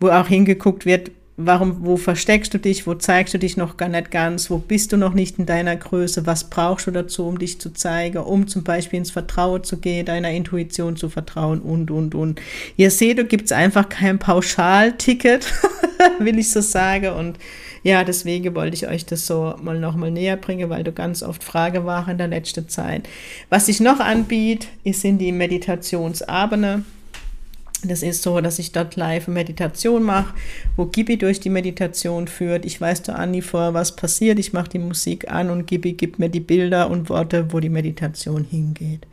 wo 0.00 0.08
auch 0.08 0.26
hingeguckt 0.26 0.84
wird, 0.86 1.10
warum, 1.36 1.78
wo 1.80 1.96
versteckst 1.96 2.52
du 2.52 2.58
dich, 2.58 2.86
wo 2.86 2.94
zeigst 2.94 3.34
du 3.34 3.38
dich 3.38 3.56
noch 3.56 3.76
gar 3.76 3.88
nicht 3.88 4.10
ganz, 4.10 4.50
wo 4.50 4.58
bist 4.58 4.92
du 4.92 4.96
noch 4.96 5.14
nicht 5.14 5.38
in 5.38 5.46
deiner 5.46 5.76
Größe, 5.76 6.26
was 6.26 6.50
brauchst 6.50 6.86
du 6.86 6.90
dazu, 6.90 7.26
um 7.26 7.38
dich 7.38 7.60
zu 7.60 7.72
zeigen, 7.72 8.18
um 8.18 8.46
zum 8.46 8.64
Beispiel 8.64 8.98
ins 8.98 9.10
Vertrauen 9.10 9.64
zu 9.64 9.78
gehen, 9.78 10.06
deiner 10.06 10.30
Intuition 10.30 10.96
zu 10.96 11.08
vertrauen 11.08 11.60
und, 11.60 11.90
und, 11.90 12.14
und. 12.14 12.40
Ihr 12.76 12.90
seht, 12.90 13.18
da 13.18 13.22
gibt 13.22 13.46
es 13.46 13.52
einfach 13.52 13.88
kein 13.88 14.18
Pauschalticket, 14.18 15.46
will 16.18 16.38
ich 16.38 16.50
so 16.50 16.60
sagen 16.60 17.12
und 17.12 17.38
ja, 17.82 18.04
deswegen 18.04 18.54
wollte 18.54 18.76
ich 18.76 18.86
euch 18.86 19.04
das 19.06 19.26
so 19.26 19.56
mal 19.60 19.78
nochmal 19.78 20.10
näher 20.10 20.36
bringen, 20.36 20.70
weil 20.70 20.84
du 20.84 20.92
ganz 20.92 21.22
oft 21.22 21.42
Frage 21.42 21.84
war 21.84 22.08
in 22.08 22.18
der 22.18 22.28
letzten 22.28 22.68
Zeit. 22.68 23.08
Was 23.50 23.68
ich 23.68 23.80
noch 23.80 23.98
anbiete, 23.98 24.68
sind 24.84 25.18
die 25.18 25.32
Meditationsabende. 25.32 26.84
Das 27.84 28.04
ist 28.04 28.22
so, 28.22 28.40
dass 28.40 28.60
ich 28.60 28.70
dort 28.70 28.94
live 28.94 29.26
Meditation 29.26 30.04
mache, 30.04 30.34
wo 30.76 30.86
Gibi 30.86 31.16
durch 31.16 31.40
die 31.40 31.50
Meditation 31.50 32.28
führt. 32.28 32.64
Ich 32.64 32.80
weiß 32.80 33.02
da 33.02 33.14
Anni 33.14 33.42
vor, 33.42 33.74
was 33.74 33.96
passiert. 33.96 34.38
Ich 34.38 34.52
mache 34.52 34.68
die 34.68 34.78
Musik 34.78 35.28
an 35.28 35.50
und 35.50 35.66
Gibi 35.66 35.94
gibt 35.94 36.20
mir 36.20 36.28
die 36.28 36.38
Bilder 36.38 36.88
und 36.88 37.08
Worte, 37.08 37.52
wo 37.52 37.58
die 37.58 37.68
Meditation 37.68 38.44
hingeht. 38.44 39.08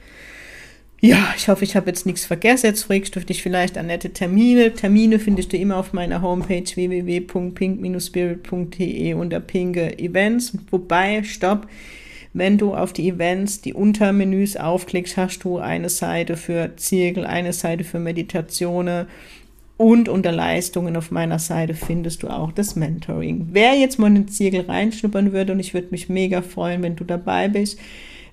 Ja, 1.02 1.34
ich 1.38 1.48
hoffe, 1.48 1.64
ich 1.64 1.78
habe 1.78 1.88
jetzt 1.88 2.06
nichts 2.06 2.26
vergessen. 2.26 2.66
Jetzt 2.66 2.84
fragst 2.84 3.16
du 3.16 3.22
dich 3.22 3.42
vielleicht 3.42 3.78
an 3.78 3.88
nette 3.88 4.12
Termine. 4.12 4.74
Termine 4.74 5.20
findest 5.20 5.54
du 5.54 5.58
immer 5.58 5.78
auf 5.78 5.94
meiner 5.94 6.22
Homepage 6.22 6.76
www.pink-spirit.de 6.76 9.14
unter 9.14 9.40
Pinke 9.40 9.98
Events. 9.98 10.58
Wobei, 10.70 11.24
stopp, 11.24 11.68
wenn 12.34 12.58
du 12.58 12.76
auf 12.76 12.92
die 12.92 13.08
Events, 13.08 13.62
die 13.62 13.74
Untermenüs 13.74 14.58
aufklickst, 14.58 15.16
hast 15.16 15.46
du 15.46 15.58
eine 15.58 15.88
Seite 15.88 16.36
für 16.36 16.76
Zirkel, 16.76 17.26
eine 17.26 17.54
Seite 17.54 17.86
für 17.86 18.00
Meditationen 18.00 19.08
und 19.78 20.10
unter 20.10 20.34
Leistungen 20.34 20.98
auf 20.98 21.12
meiner 21.12 21.40
Seite 21.40 21.76
findest 21.76 22.24
du 22.24 22.28
auch 22.28 22.52
das 22.52 22.76
Mentoring. 22.76 23.48
Wer 23.54 23.76
jetzt 23.76 23.98
mal 23.98 24.08
in 24.08 24.16
den 24.16 24.28
Zirkel 24.28 24.66
reinschnuppern 24.68 25.32
würde 25.32 25.54
und 25.54 25.62
ich 25.62 25.74
würde 25.74 25.88
mich 25.92 26.10
mega 26.10 26.42
freuen, 26.42 26.84
wenn 26.84 26.98
du 26.98 27.06
dabei 27.06 27.48
bist, 27.48 27.80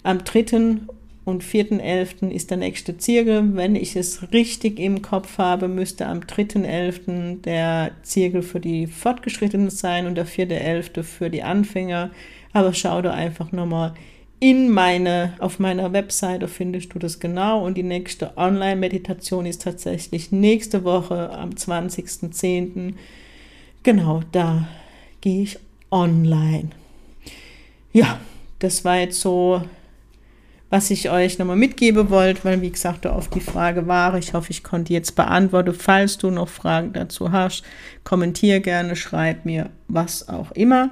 am 0.02 0.24
3 0.24 0.80
und 1.26 1.42
4.11. 1.42 2.30
ist 2.30 2.50
der 2.50 2.56
nächste 2.56 2.96
Zirkel. 2.98 3.56
Wenn 3.56 3.74
ich 3.74 3.96
es 3.96 4.32
richtig 4.32 4.78
im 4.78 5.02
Kopf 5.02 5.38
habe, 5.38 5.66
müsste 5.66 6.06
am 6.06 6.20
3.11. 6.20 7.42
der 7.42 7.90
Zirkel 8.04 8.42
für 8.42 8.60
die 8.60 8.86
Fortgeschrittenen 8.86 9.70
sein 9.70 10.06
und 10.06 10.14
der 10.14 10.26
4.11. 10.26 11.02
für 11.02 11.28
die 11.28 11.42
Anfänger. 11.42 12.12
Aber 12.52 12.72
schau 12.72 13.02
da 13.02 13.10
einfach 13.10 13.50
nochmal 13.50 13.94
in 14.38 14.70
meine, 14.70 15.34
auf 15.40 15.58
meiner 15.58 15.92
Webseite 15.92 16.46
findest 16.46 16.94
du 16.94 17.00
das 17.00 17.18
genau. 17.18 17.66
Und 17.66 17.76
die 17.76 17.82
nächste 17.82 18.36
Online-Meditation 18.36 19.46
ist 19.46 19.62
tatsächlich 19.62 20.30
nächste 20.30 20.84
Woche 20.84 21.30
am 21.30 21.50
20.10. 21.50 22.94
Genau, 23.82 24.22
da 24.30 24.68
gehe 25.20 25.42
ich 25.42 25.58
online. 25.90 26.70
Ja, 27.92 28.20
das 28.60 28.84
war 28.84 28.98
jetzt 28.98 29.20
so 29.20 29.62
was 30.68 30.90
ich 30.90 31.10
euch 31.10 31.38
nochmal 31.38 31.56
mitgeben 31.56 32.10
wollte, 32.10 32.44
weil 32.44 32.60
wie 32.60 32.70
gesagt, 32.70 33.04
da 33.04 33.14
oft 33.14 33.34
die 33.34 33.40
Frage 33.40 33.86
war. 33.86 34.16
Ich 34.18 34.34
hoffe, 34.34 34.50
ich 34.50 34.64
konnte 34.64 34.92
jetzt 34.92 35.14
beantworten. 35.14 35.74
Falls 35.74 36.18
du 36.18 36.30
noch 36.30 36.48
Fragen 36.48 36.92
dazu 36.92 37.30
hast, 37.30 37.62
kommentier 38.02 38.60
gerne, 38.60 38.96
schreib 38.96 39.44
mir 39.44 39.70
was 39.88 40.28
auch 40.28 40.50
immer. 40.52 40.90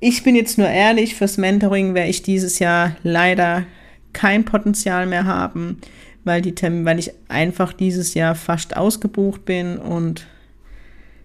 Ich 0.00 0.24
bin 0.24 0.34
jetzt 0.34 0.58
nur 0.58 0.68
ehrlich, 0.68 1.14
fürs 1.14 1.38
Mentoring 1.38 1.94
werde 1.94 2.10
ich 2.10 2.22
dieses 2.22 2.58
Jahr 2.58 2.96
leider 3.04 3.64
kein 4.12 4.44
Potenzial 4.44 5.06
mehr 5.06 5.26
haben, 5.26 5.78
weil, 6.24 6.42
die, 6.42 6.54
weil 6.84 6.98
ich 6.98 7.12
einfach 7.28 7.72
dieses 7.72 8.14
Jahr 8.14 8.34
fast 8.34 8.76
ausgebucht 8.76 9.44
bin 9.44 9.78
und 9.78 10.26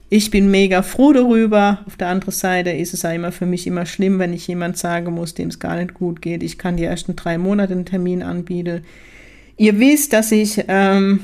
ich 0.09 0.31
bin 0.31 0.49
mega 0.49 0.83
froh 0.83 1.11
darüber. 1.11 1.79
Auf 1.85 1.97
der 1.97 2.07
anderen 2.07 2.31
Seite 2.31 2.71
ist 2.71 2.93
es 2.93 3.01
ja 3.01 3.11
immer 3.11 3.31
für 3.31 3.45
mich 3.45 3.67
immer 3.67 3.85
schlimm, 3.85 4.19
wenn 4.19 4.33
ich 4.33 4.47
jemand 4.47 4.77
sagen 4.77 5.13
muss, 5.13 5.33
dem 5.33 5.49
es 5.49 5.59
gar 5.59 5.75
nicht 5.75 5.93
gut 5.93 6.21
geht. 6.21 6.43
Ich 6.43 6.57
kann 6.57 6.77
die 6.77 6.85
ersten 6.85 7.15
drei 7.15 7.37
Monate 7.37 7.73
einen 7.73 7.85
Termin 7.85 8.23
anbieten. 8.23 8.85
Ihr 9.57 9.79
wisst, 9.79 10.13
dass 10.13 10.31
ich, 10.31 10.63
ähm, 10.67 11.21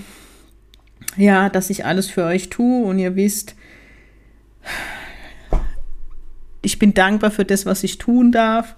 ja, 1.15 1.49
dass 1.49 1.69
ich 1.69 1.85
alles 1.85 2.09
für 2.09 2.25
euch 2.25 2.49
tue 2.49 2.85
und 2.85 2.99
ihr 2.99 3.15
wisst, 3.15 3.55
ich 6.61 6.79
bin 6.79 6.93
dankbar 6.93 7.31
für 7.31 7.45
das, 7.45 7.65
was 7.65 7.83
ich 7.83 7.97
tun 7.99 8.31
darf 8.31 8.75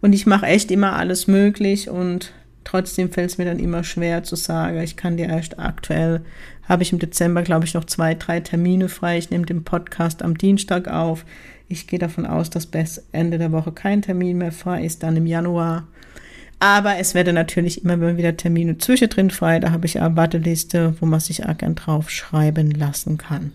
und 0.00 0.12
ich 0.12 0.26
mache 0.26 0.46
echt 0.46 0.70
immer 0.70 0.94
alles 0.94 1.26
möglich 1.26 1.90
und 1.90 2.32
Trotzdem 2.64 3.12
fällt 3.12 3.30
es 3.30 3.38
mir 3.38 3.44
dann 3.44 3.58
immer 3.58 3.84
schwer 3.84 4.24
zu 4.24 4.36
sagen, 4.36 4.80
ich 4.80 4.96
kann 4.96 5.16
dir 5.16 5.28
erst 5.28 5.58
aktuell, 5.58 6.22
habe 6.68 6.82
ich 6.82 6.92
im 6.92 6.98
Dezember, 6.98 7.42
glaube 7.42 7.66
ich, 7.66 7.74
noch 7.74 7.84
zwei, 7.84 8.14
drei 8.14 8.40
Termine 8.40 8.88
frei. 8.88 9.18
Ich 9.18 9.30
nehme 9.30 9.44
den 9.44 9.64
Podcast 9.64 10.22
am 10.22 10.38
Dienstag 10.38 10.88
auf. 10.88 11.24
Ich 11.68 11.86
gehe 11.86 11.98
davon 11.98 12.26
aus, 12.26 12.50
dass 12.50 12.66
bis 12.66 13.04
Ende 13.12 13.38
der 13.38 13.52
Woche 13.52 13.72
kein 13.72 14.02
Termin 14.02 14.38
mehr 14.38 14.52
frei 14.52 14.84
ist, 14.84 15.02
dann 15.02 15.16
im 15.16 15.26
Januar. 15.26 15.86
Aber 16.60 16.96
es 16.96 17.14
werde 17.14 17.32
natürlich 17.34 17.84
immer 17.84 18.16
wieder 18.16 18.36
Termine 18.36 18.78
zwischendrin 18.78 19.30
frei. 19.30 19.60
Da 19.60 19.70
habe 19.70 19.86
ich 19.86 20.00
eine 20.00 20.16
Warteliste, 20.16 20.94
wo 21.00 21.06
man 21.06 21.20
sich 21.20 21.44
auch 21.44 21.58
gern 21.58 21.74
drauf 21.74 22.10
schreiben 22.10 22.70
lassen 22.70 23.18
kann. 23.18 23.52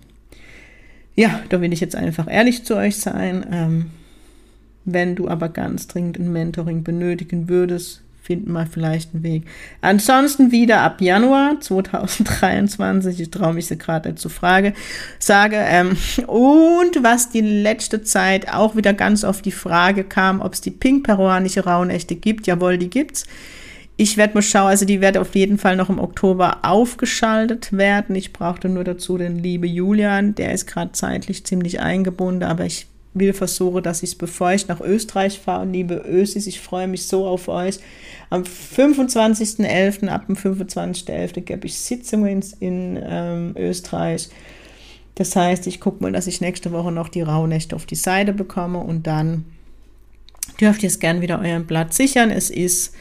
Ja, 1.15 1.41
da 1.49 1.59
will 1.61 1.73
ich 1.73 1.79
jetzt 1.79 1.95
einfach 1.95 2.31
ehrlich 2.31 2.63
zu 2.65 2.75
euch 2.75 2.97
sein. 2.97 3.45
Ähm, 3.51 3.85
wenn 4.85 5.15
du 5.15 5.27
aber 5.27 5.49
ganz 5.49 5.87
dringend 5.87 6.19
ein 6.19 6.31
Mentoring 6.31 6.83
benötigen 6.83 7.49
würdest, 7.49 8.03
finden 8.29 8.51
wir 8.51 8.67
vielleicht 8.67 9.15
einen 9.15 9.23
Weg. 9.23 9.45
Ansonsten 9.81 10.51
wieder 10.51 10.81
ab 10.81 11.01
Januar 11.01 11.59
2023, 11.59 13.19
ich 13.21 13.31
traue 13.31 13.55
mich 13.55 13.69
gerade 13.69 14.13
zu 14.13 14.29
Frage, 14.29 14.73
sage, 15.17 15.55
ähm, 15.57 15.97
und 16.27 17.01
was 17.01 17.31
die 17.31 17.41
letzte 17.41 18.03
Zeit 18.03 18.53
auch 18.53 18.75
wieder 18.75 18.93
ganz 18.93 19.23
oft 19.23 19.43
die 19.45 19.51
Frage 19.51 20.03
kam, 20.03 20.41
ob 20.41 20.53
es 20.53 20.61
die 20.61 20.69
pink-peruanische 20.69 21.65
Rauhnächte 21.65 22.13
gibt. 22.13 22.45
Jawohl, 22.45 22.77
die 22.77 22.91
gibt's. 22.91 23.25
Ich 23.97 24.15
werde 24.15 24.35
mal 24.35 24.43
schauen, 24.43 24.67
also 24.67 24.85
die 24.85 25.01
wird 25.01 25.17
auf 25.17 25.33
jeden 25.33 25.57
Fall 25.57 25.75
noch 25.75 25.89
im 25.89 25.97
Oktober 25.97 26.59
aufgeschaltet 26.61 27.73
werden. 27.73 28.15
Ich 28.15 28.31
brauchte 28.31 28.69
nur 28.69 28.83
dazu 28.83 29.17
den 29.17 29.39
liebe 29.39 29.65
Julian, 29.65 30.35
der 30.35 30.53
ist 30.53 30.67
gerade 30.67 30.91
zeitlich 30.91 31.45
ziemlich 31.45 31.79
eingebunden, 31.79 32.43
aber 32.43 32.65
ich 32.65 32.85
will 33.13 33.33
versuchen, 33.33 33.83
dass 33.83 34.03
ich 34.03 34.11
es, 34.11 34.15
bevor 34.15 34.51
ich 34.51 34.67
nach 34.67 34.81
Österreich 34.81 35.39
fahre, 35.39 35.65
liebe 35.65 36.03
Ösis, 36.07 36.47
ich 36.47 36.59
freue 36.59 36.87
mich 36.87 37.07
so 37.07 37.25
auf 37.25 37.47
euch. 37.47 37.79
Am 38.29 38.43
25.11., 38.43 40.07
ab 40.07 40.27
dem 40.27 40.35
25.11. 40.35 41.41
gebe 41.41 41.65
ich 41.65 41.79
Sitzungen 41.79 42.43
in 42.59 42.99
ähm, 43.01 43.55
Österreich. 43.57 44.29
Das 45.15 45.35
heißt, 45.35 45.67
ich 45.67 45.79
gucke 45.79 46.03
mal, 46.03 46.11
dass 46.11 46.27
ich 46.27 46.39
nächste 46.39 46.71
Woche 46.71 46.91
noch 46.91 47.09
die 47.09 47.21
Rauhnächte 47.21 47.75
auf 47.75 47.85
die 47.85 47.95
Seite 47.95 48.31
bekomme 48.31 48.79
und 48.79 49.07
dann 49.07 49.45
dürft 50.61 50.83
ihr 50.83 50.87
es 50.87 50.99
gern 50.99 51.21
wieder 51.21 51.39
euren 51.39 51.67
Platz 51.67 51.97
sichern. 51.97 52.29
Es 52.29 52.49
ist, 52.49 52.95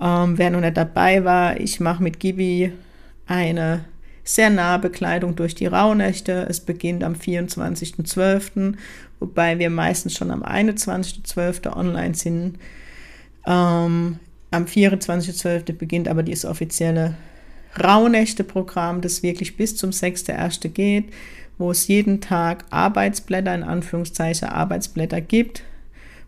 ähm, 0.00 0.38
wer 0.38 0.50
noch 0.50 0.60
nicht 0.60 0.76
dabei 0.76 1.24
war, 1.24 1.58
ich 1.58 1.80
mache 1.80 2.02
mit 2.02 2.20
Gibi 2.20 2.72
eine 3.26 3.86
sehr 4.24 4.50
nahe 4.50 4.78
Bekleidung 4.78 5.36
durch 5.36 5.54
die 5.54 5.66
Rauhnächte. 5.66 6.46
Es 6.48 6.60
beginnt 6.60 7.04
am 7.04 7.14
24.12., 7.14 8.74
wobei 9.24 9.58
wir 9.58 9.70
meistens 9.70 10.14
schon 10.14 10.30
am 10.30 10.42
21.12. 10.42 11.74
online 11.74 12.14
sind. 12.14 12.58
Ähm, 13.46 14.18
am 14.50 14.64
24.12. 14.66 15.72
beginnt 15.72 16.08
aber 16.08 16.22
dieses 16.22 16.44
offizielle 16.44 17.14
Rauhnächte-Programm, 17.82 19.00
das 19.00 19.22
wirklich 19.22 19.56
bis 19.56 19.76
zum 19.76 19.90
6.1. 19.90 20.68
geht, 20.68 21.06
wo 21.56 21.70
es 21.70 21.88
jeden 21.88 22.20
Tag 22.20 22.66
Arbeitsblätter, 22.68 23.54
in 23.54 23.62
Anführungszeichen 23.62 24.48
Arbeitsblätter 24.48 25.22
gibt, 25.22 25.62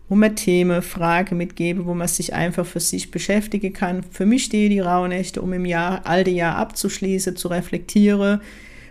wo 0.09 0.15
man 0.15 0.35
Themen, 0.35 0.81
Frage 0.81 1.35
mitgebe, 1.35 1.85
wo 1.85 1.93
man 1.93 2.07
sich 2.07 2.33
einfach 2.33 2.65
für 2.65 2.79
sich 2.79 3.11
beschäftigen 3.11 3.73
kann. 3.73 4.03
Für 4.09 4.25
mich 4.25 4.45
stehe 4.45 4.69
die 4.69 4.79
Rauhnächte, 4.79 5.39
um 5.41 5.53
im 5.53 5.65
Jahr, 5.65 6.01
alte 6.05 6.31
Jahr 6.31 6.55
abzuschließen, 6.55 7.35
zu 7.35 7.49
reflektieren. 7.49 8.41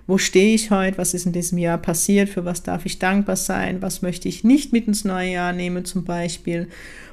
Wo 0.07 0.19
stehe 0.19 0.55
ich 0.55 0.71
heute? 0.71 0.99
Was 0.99 1.15
ist 1.15 1.27
in 1.27 1.33
diesem 1.33 1.59
Jahr 1.59 1.79
passiert? 1.79 2.29
Für 2.29 2.45
was 2.45 2.63
darf 2.63 2.87
ich 2.87 3.01
dankbar 3.01 3.35
sein? 3.35 3.83
Was 3.83 4.03
möchte 4.03 4.29
ich 4.29 4.45
nicht 4.45 4.73
mit 4.73 4.87
ins 4.87 5.05
neue 5.05 5.33
Jahr 5.33 5.53
nehmen 5.53 5.85
zum 5.85 6.05
Beispiel? 6.05 6.69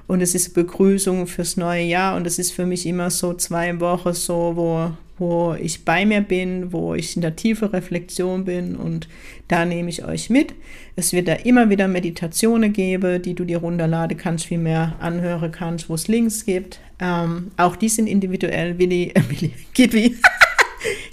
Und 0.06 0.22
es 0.22 0.36
ist 0.36 0.54
Begrüßung 0.54 1.26
fürs 1.26 1.58
neue 1.58 1.84
Jahr 1.84 2.16
und 2.16 2.28
es 2.28 2.38
ist 2.38 2.52
für 2.52 2.66
mich 2.66 2.86
immer 2.86 3.10
so 3.10 3.34
zwei 3.34 3.80
Wochen 3.80 4.14
so, 4.14 4.54
wo, 4.56 4.92
wo 5.18 5.56
ich 5.56 5.86
bei 5.86 6.06
mir 6.06 6.22
bin, 6.22 6.72
wo 6.72 6.94
ich 6.94 7.16
in 7.16 7.22
der 7.24 7.36
tiefen 7.36 7.70
Reflexion 7.70 8.46
bin 8.46 8.76
und 8.76 9.08
da 9.48 9.66
nehme 9.66 9.90
ich 9.90 10.04
euch 10.04 10.30
mit. 10.30 10.54
Es 10.96 11.14
wird 11.14 11.30
da 11.30 11.34
immer 11.34 11.70
wieder 11.70 11.88
Meditationen 11.88 12.74
geben, 12.74 13.22
die 13.22 13.34
du 13.34 13.46
dir 13.46 13.60
runterladen 13.60 14.18
kannst, 14.18 14.46
viel 14.46 14.60
mehr 14.60 14.98
anhören 15.00 15.52
kannst, 15.52 15.90
wo 15.90 15.96
es 15.96 16.08
Links 16.08 16.46
gibt. 16.46 16.80
Ähm, 17.00 17.52
auch 17.58 17.76
die 17.76 17.90
sind 17.90 18.08
individuell. 18.08 18.78
Willi, 18.78 19.14
äh, 19.16 19.22
Willi, 19.30 19.54
Gibi. 19.74 20.16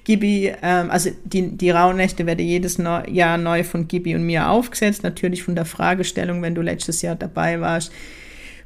Gibi, 0.04 0.52
ähm, 0.62 0.90
also 0.90 1.10
die, 1.24 1.56
die 1.56 1.70
Rauhnächte 1.70 2.26
werden 2.26 2.46
jedes 2.46 2.78
Neu 2.78 3.02
Jahr 3.08 3.38
neu 3.38 3.64
von 3.64 3.88
Gibi 3.88 4.14
und 4.14 4.24
mir 4.24 4.48
aufgesetzt. 4.48 5.02
Natürlich 5.02 5.42
von 5.42 5.54
der 5.54 5.64
Fragestellung, 5.64 6.42
wenn 6.42 6.54
du 6.54 6.62
letztes 6.62 7.02
Jahr 7.02 7.16
dabei 7.16 7.60
warst 7.60 7.92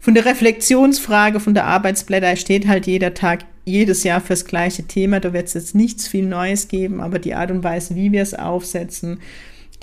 von 0.04 0.12
der 0.12 0.26
Reflexionsfrage, 0.26 1.40
von 1.40 1.54
der 1.54 1.64
Arbeitsblätter 1.64 2.36
steht 2.36 2.68
halt 2.68 2.86
jeder 2.86 3.14
Tag, 3.14 3.46
jedes 3.64 4.04
Jahr 4.04 4.20
fürs 4.20 4.44
gleiche 4.44 4.82
Thema. 4.82 5.18
Da 5.18 5.32
wird 5.32 5.46
es 5.46 5.54
jetzt 5.54 5.74
nichts 5.74 6.06
viel 6.06 6.26
Neues 6.26 6.68
geben, 6.68 7.00
aber 7.00 7.18
die 7.18 7.32
Art 7.32 7.50
und 7.50 7.64
Weise, 7.64 7.94
wie 7.94 8.12
wir 8.12 8.20
es 8.20 8.34
aufsetzen, 8.34 9.20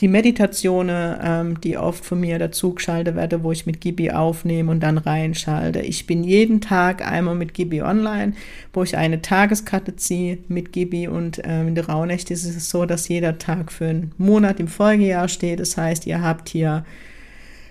die 0.01 0.07
Meditationen, 0.07 1.15
ähm, 1.23 1.61
die 1.61 1.77
oft 1.77 2.03
von 2.03 2.19
mir 2.19 2.39
dazu 2.39 2.73
geschaltet 2.73 3.15
werden, 3.15 3.43
wo 3.43 3.51
ich 3.51 3.67
mit 3.67 3.79
Gibi 3.79 4.11
aufnehme 4.11 4.71
und 4.71 4.81
dann 4.81 4.97
reinschalte. 4.97 5.79
Ich 5.79 6.07
bin 6.07 6.23
jeden 6.23 6.59
Tag 6.59 7.07
einmal 7.07 7.35
mit 7.35 7.53
Gibi 7.53 7.83
online, 7.83 8.33
wo 8.73 8.81
ich 8.81 8.97
eine 8.97 9.21
Tageskarte 9.21 9.95
ziehe 9.95 10.39
mit 10.47 10.73
Gibi 10.73 11.07
und 11.07 11.41
ähm, 11.43 11.69
in 11.69 11.75
der 11.75 11.87
Rauhnächte 11.87 12.33
ist 12.33 12.45
es 12.45 12.69
so, 12.69 12.85
dass 12.85 13.07
jeder 13.07 13.37
Tag 13.37 13.71
für 13.71 13.85
einen 13.85 14.11
Monat 14.17 14.59
im 14.59 14.67
Folgejahr 14.67 15.27
steht. 15.27 15.59
Das 15.59 15.77
heißt, 15.77 16.07
ihr 16.07 16.21
habt 16.23 16.49
hier 16.49 16.83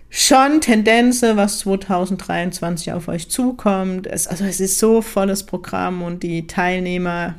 schon 0.08 0.60
Tendenzen, 0.60 1.36
was 1.36 1.58
2023 1.60 2.92
auf 2.92 3.08
euch 3.08 3.28
zukommt. 3.28 4.06
Es, 4.06 4.28
also 4.28 4.44
es 4.44 4.60
ist 4.60 4.78
so 4.78 5.02
volles 5.02 5.44
Programm 5.44 6.02
und 6.02 6.22
die 6.22 6.46
Teilnehmer, 6.46 7.34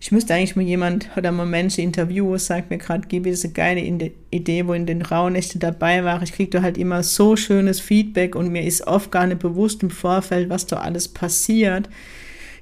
ich 0.00 0.12
müsste 0.12 0.34
eigentlich 0.34 0.54
mal 0.54 0.62
jemand 0.62 1.08
oder 1.16 1.32
mal 1.32 1.46
Menschen 1.46 1.82
interviewen, 1.82 2.38
sagt 2.38 2.70
mir 2.70 2.78
gerade, 2.78 3.08
gib 3.08 3.24
diese 3.24 3.50
geile 3.50 3.80
Idee, 4.30 4.66
wo 4.66 4.72
in 4.72 4.86
den 4.86 5.02
Rauhnächten 5.02 5.60
dabei 5.60 6.04
war. 6.04 6.22
Ich 6.22 6.32
kriege 6.32 6.50
da 6.50 6.62
halt 6.62 6.78
immer 6.78 7.02
so 7.02 7.34
schönes 7.34 7.80
Feedback 7.80 8.36
und 8.36 8.50
mir 8.50 8.62
ist 8.62 8.86
oft 8.86 9.10
gar 9.10 9.26
nicht 9.26 9.40
bewusst 9.40 9.82
im 9.82 9.90
Vorfeld, 9.90 10.50
was 10.50 10.66
da 10.66 10.76
alles 10.76 11.08
passiert. 11.08 11.88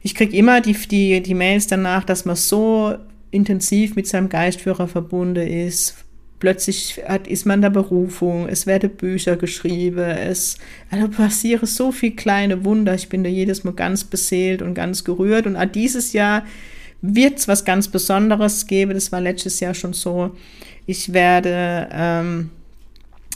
Ich 0.03 0.15
kriege 0.15 0.35
immer 0.35 0.63
die, 0.63 0.73
die, 0.73 1.23
die 1.23 1.35
Mails 1.35 1.67
danach, 1.67 2.05
dass 2.05 2.25
man 2.25 2.37
so 2.37 2.95
intensiv 3.31 3.97
mit 3.97 4.07
seinem 4.07 4.31
Geistführer 4.31 4.89
verbunden 4.89 5.47
ist, 5.47 6.07
plötzlich 6.39 7.03
hat, 7.07 7.27
ist 7.27 7.45
man 7.45 7.61
der 7.61 7.71
Berufung, 7.71 8.49
es 8.49 8.67
werden 8.67 8.91
Bücher 8.91 9.37
geschrieben, 9.37 9.99
es 9.99 10.59
also 10.91 11.09
passieren 11.09 11.67
so 11.67 11.93
viele 11.93 12.15
kleine 12.15 12.65
Wunder. 12.65 12.95
Ich 12.95 13.09
bin 13.09 13.25
da 13.25 13.31
jedes 13.31 13.65
Mal 13.65 13.75
ganz 13.75 14.05
beseelt 14.05 14.63
und 14.63 14.75
ganz 14.75 15.05
gerührt. 15.05 15.47
Und 15.47 15.59
dieses 15.75 16.13
Jahr 16.13 16.45
wird 17.03 17.39
es 17.39 17.49
was 17.49 17.65
ganz 17.65 17.89
Besonderes 17.89 18.67
geben. 18.67 18.95
Das 18.95 19.13
war 19.13 19.21
letztes 19.21 19.61
Jahr 19.61 19.75
schon 19.75 19.93
so. 19.93 20.37
Ich 20.87 21.13
werde 21.13 21.89
ähm, 21.93 22.51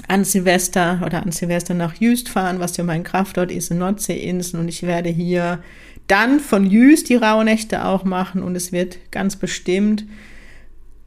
an 0.08 0.24
Silvester 0.24 1.02
oder 1.04 1.22
an 1.22 1.32
Silvester 1.32 1.74
nach 1.74 1.94
Jüst 1.94 2.28
fahren, 2.28 2.60
was 2.60 2.76
ja 2.76 2.84
mein 2.84 3.04
Kraftort 3.04 3.50
ist, 3.50 3.70
in 3.70 3.78
Nordseeinseln. 3.78 4.62
Und 4.62 4.68
ich 4.68 4.82
werde 4.82 5.10
hier 5.10 5.62
dann 6.06 6.40
von 6.40 6.66
Jüst 6.68 7.08
die 7.08 7.16
Rauhnächte 7.16 7.84
auch 7.84 8.04
machen 8.04 8.42
und 8.42 8.56
es 8.56 8.72
wird 8.72 8.98
ganz 9.10 9.36
bestimmt 9.36 10.04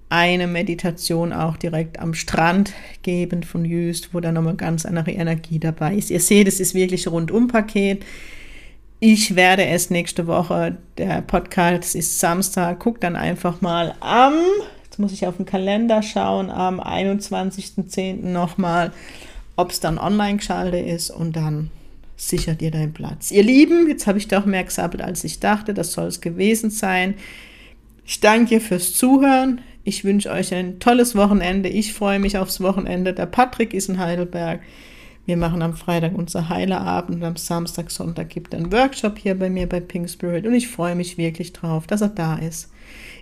eine 0.08 0.48
Meditation 0.48 1.34
auch 1.34 1.58
direkt 1.58 2.00
am 2.00 2.13
Strand 2.13 2.74
geben 3.02 3.42
von 3.42 3.66
Jüst, 3.66 4.13
wo 4.13 4.20
dann 4.20 4.36
nochmal 4.36 4.56
ganz 4.56 4.86
andere 4.86 5.12
Energie 5.12 5.60
dabei 5.60 5.96
ist. 5.96 6.12
Ihr 6.12 6.20
seht, 6.20 6.48
es 6.48 6.60
ist 6.60 6.76
wirklich 6.76 7.08
Rundum-Paket. 7.08 8.06
Ich 9.06 9.36
werde 9.36 9.66
es 9.66 9.89
nächste 9.89 10.28
Woche, 10.28 10.78
der 10.98 11.22
Podcast 11.24 11.94
ist 11.94 12.22
Samstag, 12.22 12.80
guck 12.80 13.02
dann 13.02 13.18
einfach 13.18 13.60
mal 13.60 13.96
am, 14.00 14.36
jetzt 14.86 14.98
muss 14.98 15.12
ich 15.12 15.28
auf 15.28 15.36
den 15.36 15.46
Kalender 15.46 16.02
schauen, 16.02 16.50
am 16.50 16.80
21.10. 16.80 18.26
nochmal, 18.26 18.94
ob 19.58 19.72
es 19.72 19.82
dann 19.82 19.98
online 19.98 20.38
geschaltet 20.38 20.88
ist 20.88 21.10
und 21.10 21.36
dann 21.36 21.70
sichert 22.16 22.62
ihr 22.62 22.72
deinen 22.72 22.94
Platz. 22.94 23.30
Ihr 23.30 23.44
Lieben, 23.44 23.89
jetzt 23.89 24.08
habe 24.08 24.20
ich 24.20 24.30
doch 24.30 24.46
mehr 24.46 24.63
gesabbelt, 24.63 25.04
als 25.04 25.26
ich 25.26 25.42
dachte. 25.42 25.74
Das 25.74 25.92
soll 25.92 26.08
es 26.08 26.22
gewesen 26.22 26.70
sein. 26.70 27.16
Ich 28.06 28.22
danke 28.22 28.62
fürs 28.62 28.94
Zuhören. 28.94 29.60
Ich 29.84 30.06
wünsche 30.06 30.32
euch 30.32 30.54
ein 30.54 30.80
tolles 30.80 31.13
Wochenende. 31.13 31.68
Ich 31.68 31.92
freue 31.92 32.20
mich 32.20 32.38
aufs 32.38 32.62
Wochenende. 32.62 33.12
Der 33.12 33.26
Patrick 33.26 33.74
ist 33.74 33.89
in 33.89 34.00
Heidelberg. 34.00 34.62
Wir 35.25 35.38
machen 35.38 35.62
am 35.62 35.73
Freitag 35.73 36.15
unser 36.15 36.49
Heilerabend 36.49 37.17
und 37.17 37.23
am 37.23 37.38
Samstag, 37.38 37.91
Sonntag 37.91 38.29
gibt 38.29 38.53
es 38.53 38.59
einen 38.59 38.73
Workshop 38.73 39.17
hier 39.17 39.39
bei 39.39 39.49
mir 39.49 39.69
bei 39.69 39.79
Pink 39.79 40.09
Spirit 40.09 40.45
und 40.45 40.53
ich 40.53 40.67
freue 40.67 40.95
mich 40.95 41.17
wirklich 41.17 41.53
drauf, 41.53 41.88
dass 41.88 42.01
er 42.01 42.09
da 42.09 42.36
ist. 42.36 42.69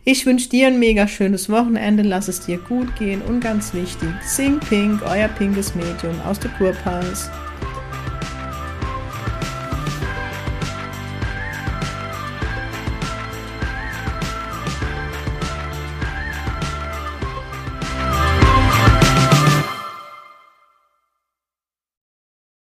Ich 0.03 0.25
wünsche 0.25 0.49
dir 0.49 0.67
ein 0.67 0.79
mega 0.79 1.07
schönes 1.07 1.47
Wochenende, 1.47 2.01
lass 2.01 2.27
es 2.27 2.39
dir 2.39 2.57
gut 2.57 2.95
gehen 2.95 3.21
und 3.21 3.39
ganz 3.39 3.75
wichtig, 3.75 4.09
sing 4.23 4.59
Pink, 4.59 5.03
euer 5.03 5.27
pinkes 5.27 5.75
Medium 5.75 6.19
aus 6.25 6.39
der 6.39 6.49
Kurpals. 6.51 7.29